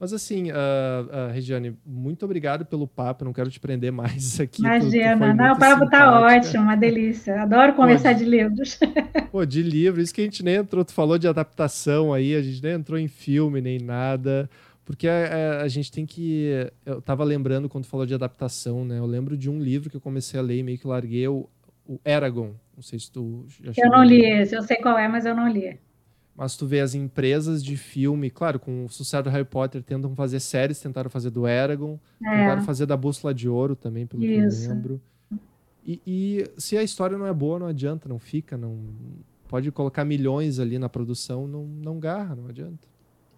[0.00, 3.24] Mas assim, uh, uh, Regiane, muito obrigado pelo papo.
[3.24, 4.62] não quero te prender mais aqui.
[4.62, 7.42] Imagina, não, o papo está ótimo, uma delícia.
[7.42, 8.78] Adoro conversar Pô, de livros.
[9.32, 10.84] Pô, de livro, isso que a gente nem entrou.
[10.84, 14.48] Tu falou de adaptação aí, a gente nem entrou em filme nem nada.
[14.88, 16.48] Porque a, a, a gente tem que.
[16.86, 18.98] Eu estava lembrando quando tu falou de adaptação, né?
[18.98, 21.46] Eu lembro de um livro que eu comecei a ler e meio que larguei, o,
[21.86, 22.54] o Eragon.
[22.74, 25.36] Não sei se tu já Eu não li esse, eu sei qual é, mas eu
[25.36, 25.78] não li.
[26.34, 30.14] Mas tu vê as empresas de filme, claro, com o sucesso do Harry Potter, tentam
[30.14, 32.30] fazer séries, tentaram fazer do Eragon, é.
[32.30, 34.62] tentaram fazer da Bússola de Ouro também, pelo Isso.
[34.62, 35.02] que eu lembro.
[35.86, 38.78] E, e, se a história não é boa, não adianta, não fica, não
[39.48, 42.88] pode colocar milhões ali na produção, não, não garra, não adianta.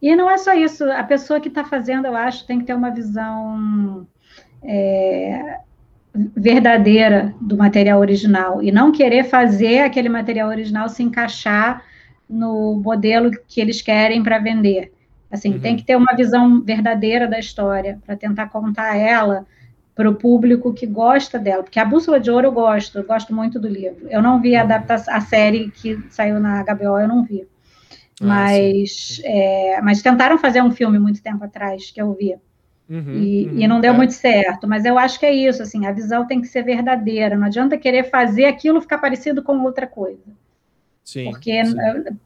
[0.00, 2.74] E não é só isso, a pessoa que está fazendo, eu acho, tem que ter
[2.74, 4.06] uma visão
[4.62, 5.60] é,
[6.14, 11.84] verdadeira do material original e não querer fazer aquele material original se encaixar
[12.28, 14.92] no modelo que eles querem para vender.
[15.30, 15.60] Assim, uhum.
[15.60, 19.46] tem que ter uma visão verdadeira da história para tentar contar ela
[19.94, 21.62] para o público que gosta dela.
[21.62, 24.08] Porque a Bússola de Ouro eu gosto, eu gosto muito do livro.
[24.08, 24.64] Eu não vi a, uhum.
[24.64, 27.46] adaptação, a série que saiu na HBO, eu não vi.
[28.20, 32.36] Ah, mas, é, mas tentaram fazer um filme muito tempo atrás que eu vi.
[32.88, 33.96] Uhum, e, uhum, e, não deu é.
[33.96, 37.36] muito certo, mas eu acho que é isso, assim, a visão tem que ser verdadeira,
[37.36, 40.24] não adianta querer fazer aquilo ficar parecido com outra coisa.
[41.04, 41.62] Sim, porque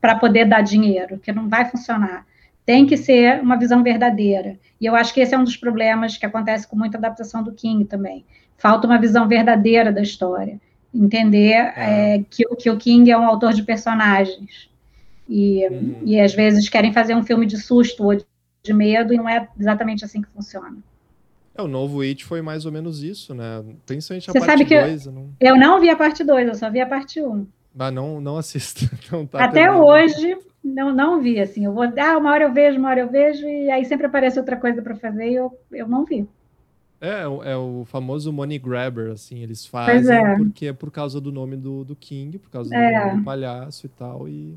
[0.00, 2.26] para poder dar dinheiro, que não vai funcionar.
[2.66, 4.58] Tem que ser uma visão verdadeira.
[4.80, 7.52] E eu acho que esse é um dos problemas que acontece com muita adaptação do
[7.52, 8.24] King também.
[8.56, 10.58] Falta uma visão verdadeira da história.
[10.94, 12.16] Entender é.
[12.16, 14.70] É, que, que o King é um autor de personagens.
[15.28, 15.96] E, uhum.
[16.04, 19.48] e às vezes querem fazer um filme de susto ou de medo e não é
[19.58, 20.76] exatamente assim que funciona.
[21.54, 23.64] É, o novo It foi mais ou menos isso, né?
[23.86, 25.06] Principalmente a Você parte 2.
[25.06, 25.30] Eu, não...
[25.38, 27.30] eu não vi a parte 2, eu só vi a parte 1.
[27.30, 27.46] Um.
[27.74, 28.88] Mas não, não assista.
[29.10, 31.64] Não tá Até hoje, não, não vi, assim.
[31.64, 34.38] Eu vou, ah, uma hora eu vejo, uma hora eu vejo, e aí sempre aparece
[34.38, 36.26] outra coisa para fazer e eu, eu não vi.
[37.00, 40.36] É, é o famoso money grabber, assim, eles fazem é.
[40.36, 43.06] porque é por causa do nome do, do King, por causa do é.
[43.06, 44.56] nome do palhaço e tal, e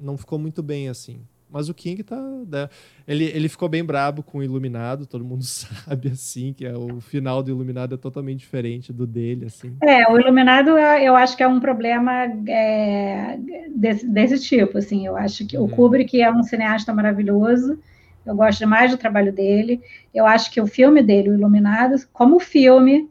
[0.00, 1.20] não ficou muito bem, assim.
[1.50, 2.16] Mas o King tá.
[2.16, 2.68] Né?
[3.06, 7.00] Ele, ele ficou bem brabo com o Iluminado, todo mundo sabe, assim, que é o
[7.00, 9.74] final do Iluminado é totalmente diferente do dele, assim.
[9.82, 13.38] É, o Iluminado eu acho que é um problema é,
[13.74, 15.06] desse, desse tipo, assim.
[15.06, 15.64] Eu acho que uhum.
[15.64, 17.78] o Kubrick é um cineasta maravilhoso.
[18.26, 19.80] Eu gosto demais do trabalho dele.
[20.14, 23.08] Eu acho que o filme dele, o Iluminado, como filme,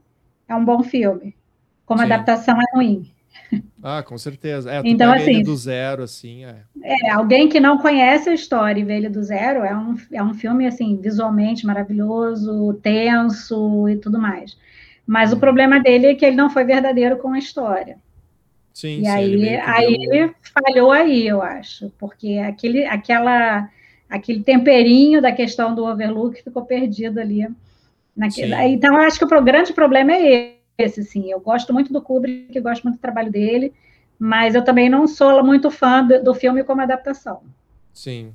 [0.48, 1.36] é um bom filme.
[1.86, 2.06] Como Sim.
[2.06, 3.12] adaptação é ruim.
[3.82, 4.72] Ah, com certeza.
[4.72, 6.56] É, então, assim, do zero, assim, é.
[6.84, 7.12] é.
[7.12, 10.34] alguém que não conhece a história e vê ele do zero, é um, é um
[10.34, 14.58] filme, assim, visualmente maravilhoso, tenso e tudo mais.
[15.06, 17.98] Mas o problema dele é que ele não foi verdadeiro com a história.
[18.74, 23.70] Sim, e sim, aí, ele aí ele falhou aí, eu acho, porque aquele, aquela,
[24.10, 27.48] aquele temperinho da questão do overlook ficou perdido ali.
[28.16, 31.32] Naquele, então, eu acho que o grande problema é ele esse, sim.
[31.32, 33.74] Eu gosto muito do Kubrick, gosto muito do trabalho dele,
[34.20, 37.42] mas eu também não sou muito fã do, do filme como adaptação.
[37.92, 38.34] Sim.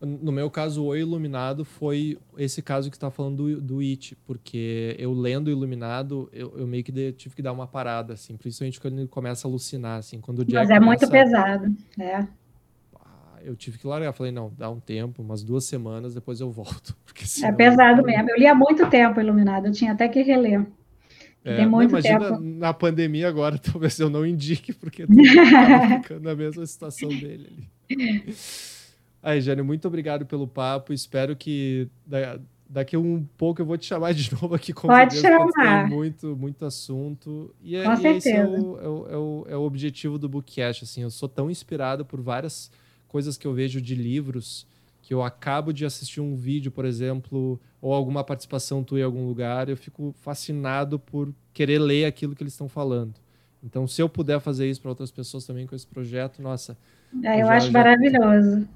[0.00, 4.96] No meu caso, O Iluminado foi esse caso que está falando do, do It, porque
[4.98, 8.80] eu lendo Iluminado, eu, eu meio que de, tive que dar uma parada, assim, principalmente
[8.80, 11.06] quando ele começa a alucinar, assim, quando o Jack Mas é começa...
[11.06, 12.26] muito pesado, é.
[13.44, 16.96] Eu tive que largar, falei, não, dá um tempo, umas duas semanas, depois eu volto.
[17.44, 20.66] é pesado mesmo, eu li há muito tempo Iluminado, eu tinha até que reler.
[21.44, 22.40] É, Tem muito imagina tempo.
[22.40, 28.34] na pandemia agora, talvez eu não indique, porque tá ficando na mesma situação dele ali.
[29.22, 30.92] Aí, Jânio, muito obrigado pelo papo.
[30.92, 31.88] Espero que
[32.68, 35.86] daqui um pouco eu vou te chamar de novo aqui com Pode chamar.
[35.86, 37.54] Tem muito, muito assunto.
[37.62, 40.28] E, é, com e esse é o, é, o, é, o, é o objetivo do
[40.28, 40.84] Bookcast.
[40.84, 42.70] Assim, eu sou tão inspirado por várias
[43.06, 44.66] coisas que eu vejo de livros
[45.02, 49.26] que eu acabo de assistir um vídeo, por exemplo, ou alguma participação tua em algum
[49.26, 53.14] lugar, eu fico fascinado por querer ler aquilo que eles estão falando.
[53.62, 56.78] Então, se eu puder fazer isso para outras pessoas também com esse projeto, nossa.
[57.24, 57.72] É, eu, eu já, acho já...
[57.72, 58.68] maravilhoso.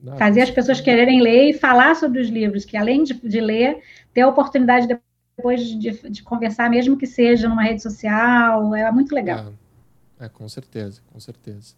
[0.00, 3.40] Não, Fazer as pessoas quererem ler e falar sobre os livros, que além de, de
[3.40, 3.82] ler,
[4.12, 9.12] ter a oportunidade depois de, de, conversar, mesmo que seja numa rede social, é muito
[9.12, 9.52] legal.
[10.20, 11.74] É, é com certeza, com certeza.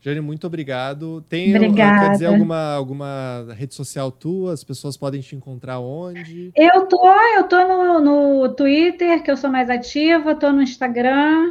[0.00, 1.20] Jane, muito obrigado.
[1.28, 2.06] Tem, Obrigada.
[2.06, 4.52] quer dizer, alguma, alguma rede social tua?
[4.52, 6.52] As pessoas podem te encontrar onde?
[6.54, 11.50] Eu tô, eu tô no, no Twitter, que eu sou mais ativa, tô no Instagram,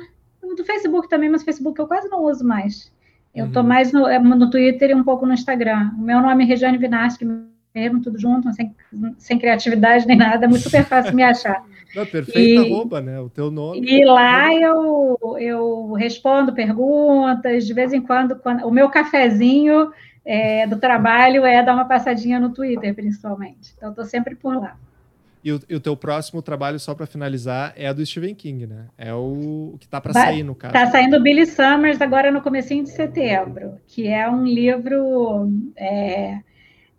[0.56, 2.92] do Facebook também, mas o Facebook eu quase não uso mais.
[3.34, 3.52] Eu uhum.
[3.52, 5.92] tô mais no, é, no, Twitter e um pouco no Instagram.
[5.98, 7.26] O meu nome é Regiane Vinasque,
[7.74, 8.74] mesmo, tudo junto, sem,
[9.18, 11.62] sem criatividade nem nada, é muito super fácil me achar.
[11.96, 13.20] Não, perfeita e, arroba, né?
[13.20, 13.82] O teu nome.
[13.90, 19.92] E lá eu, eu respondo perguntas, de vez em quando, quando o meu cafezinho
[20.26, 23.74] é, do trabalho é dar uma passadinha no Twitter, principalmente.
[23.78, 24.76] Então, estou sempre por lá.
[25.44, 28.66] E o, e o, teu próximo trabalho, só para finalizar, é a do Stephen King,
[28.66, 28.88] né?
[28.98, 30.76] É o, o que está para sair, no caso.
[30.76, 36.40] Está saindo Billy Summers agora no comecinho de setembro, que é um livro é,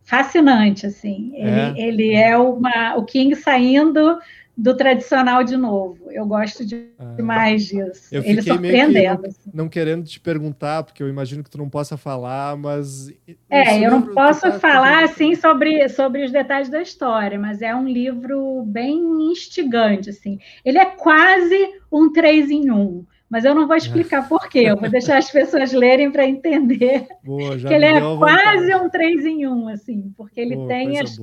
[0.04, 1.32] fascinante, assim.
[1.34, 4.16] Ele é, ele é uma, o King saindo
[4.56, 6.10] do tradicional de novo.
[6.10, 8.08] Eu gosto de, ah, demais disso.
[8.10, 9.22] Eu Ele surpreendendo.
[9.22, 9.50] Não, assim.
[9.52, 13.12] não, querendo te perguntar, porque eu imagino que tu não possa falar, mas.
[13.50, 17.74] É, eu não posso tá, falar assim sobre, sobre os detalhes da história, mas é
[17.74, 18.98] um livro bem
[19.30, 20.08] instigante.
[20.08, 20.38] assim.
[20.64, 23.04] Ele é quase um três em um.
[23.28, 27.08] Mas eu não vou explicar por quê, eu vou deixar as pessoas lerem para entender
[27.24, 31.18] Boa, que ele é quase um três em um, assim, porque ele Boa, tem as,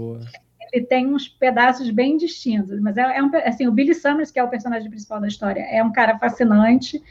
[0.73, 4.39] ele tem uns pedaços bem distintos, mas é, é, um, assim, o Billy Summers, que
[4.39, 7.01] é o personagem principal da história, é um cara fascinante,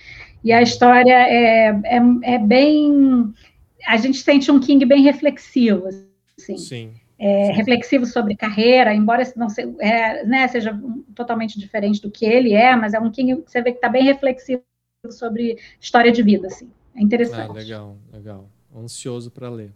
[0.43, 3.33] e a história é, é, é bem...
[3.87, 6.59] A gente sente um King bem reflexivo, assim.
[6.59, 6.93] Sim.
[7.19, 10.77] É, reflexivo sobre carreira, embora não seja, é, né, seja
[11.15, 13.89] totalmente diferente do que ele é, mas é um King que você vê que está
[13.89, 14.65] bem reflexivo
[15.09, 16.69] sobre história de vida, assim.
[16.97, 17.49] É interessante.
[17.49, 18.51] Ah, legal, legal.
[18.77, 19.73] Ansioso para ler.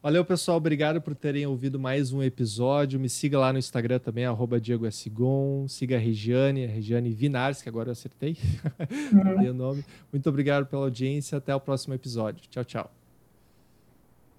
[0.00, 0.56] Valeu, pessoal.
[0.58, 3.00] Obrigado por terem ouvido mais um episódio.
[3.00, 4.86] Me siga lá no Instagram também, arroba Diego
[5.68, 8.36] Siga a Regiane, a Regiane Vinares, que agora eu acertei
[9.12, 9.50] uhum.
[9.50, 9.84] o nome.
[10.12, 11.38] Muito obrigado pela audiência.
[11.38, 12.44] Até o próximo episódio.
[12.48, 12.90] Tchau, tchau.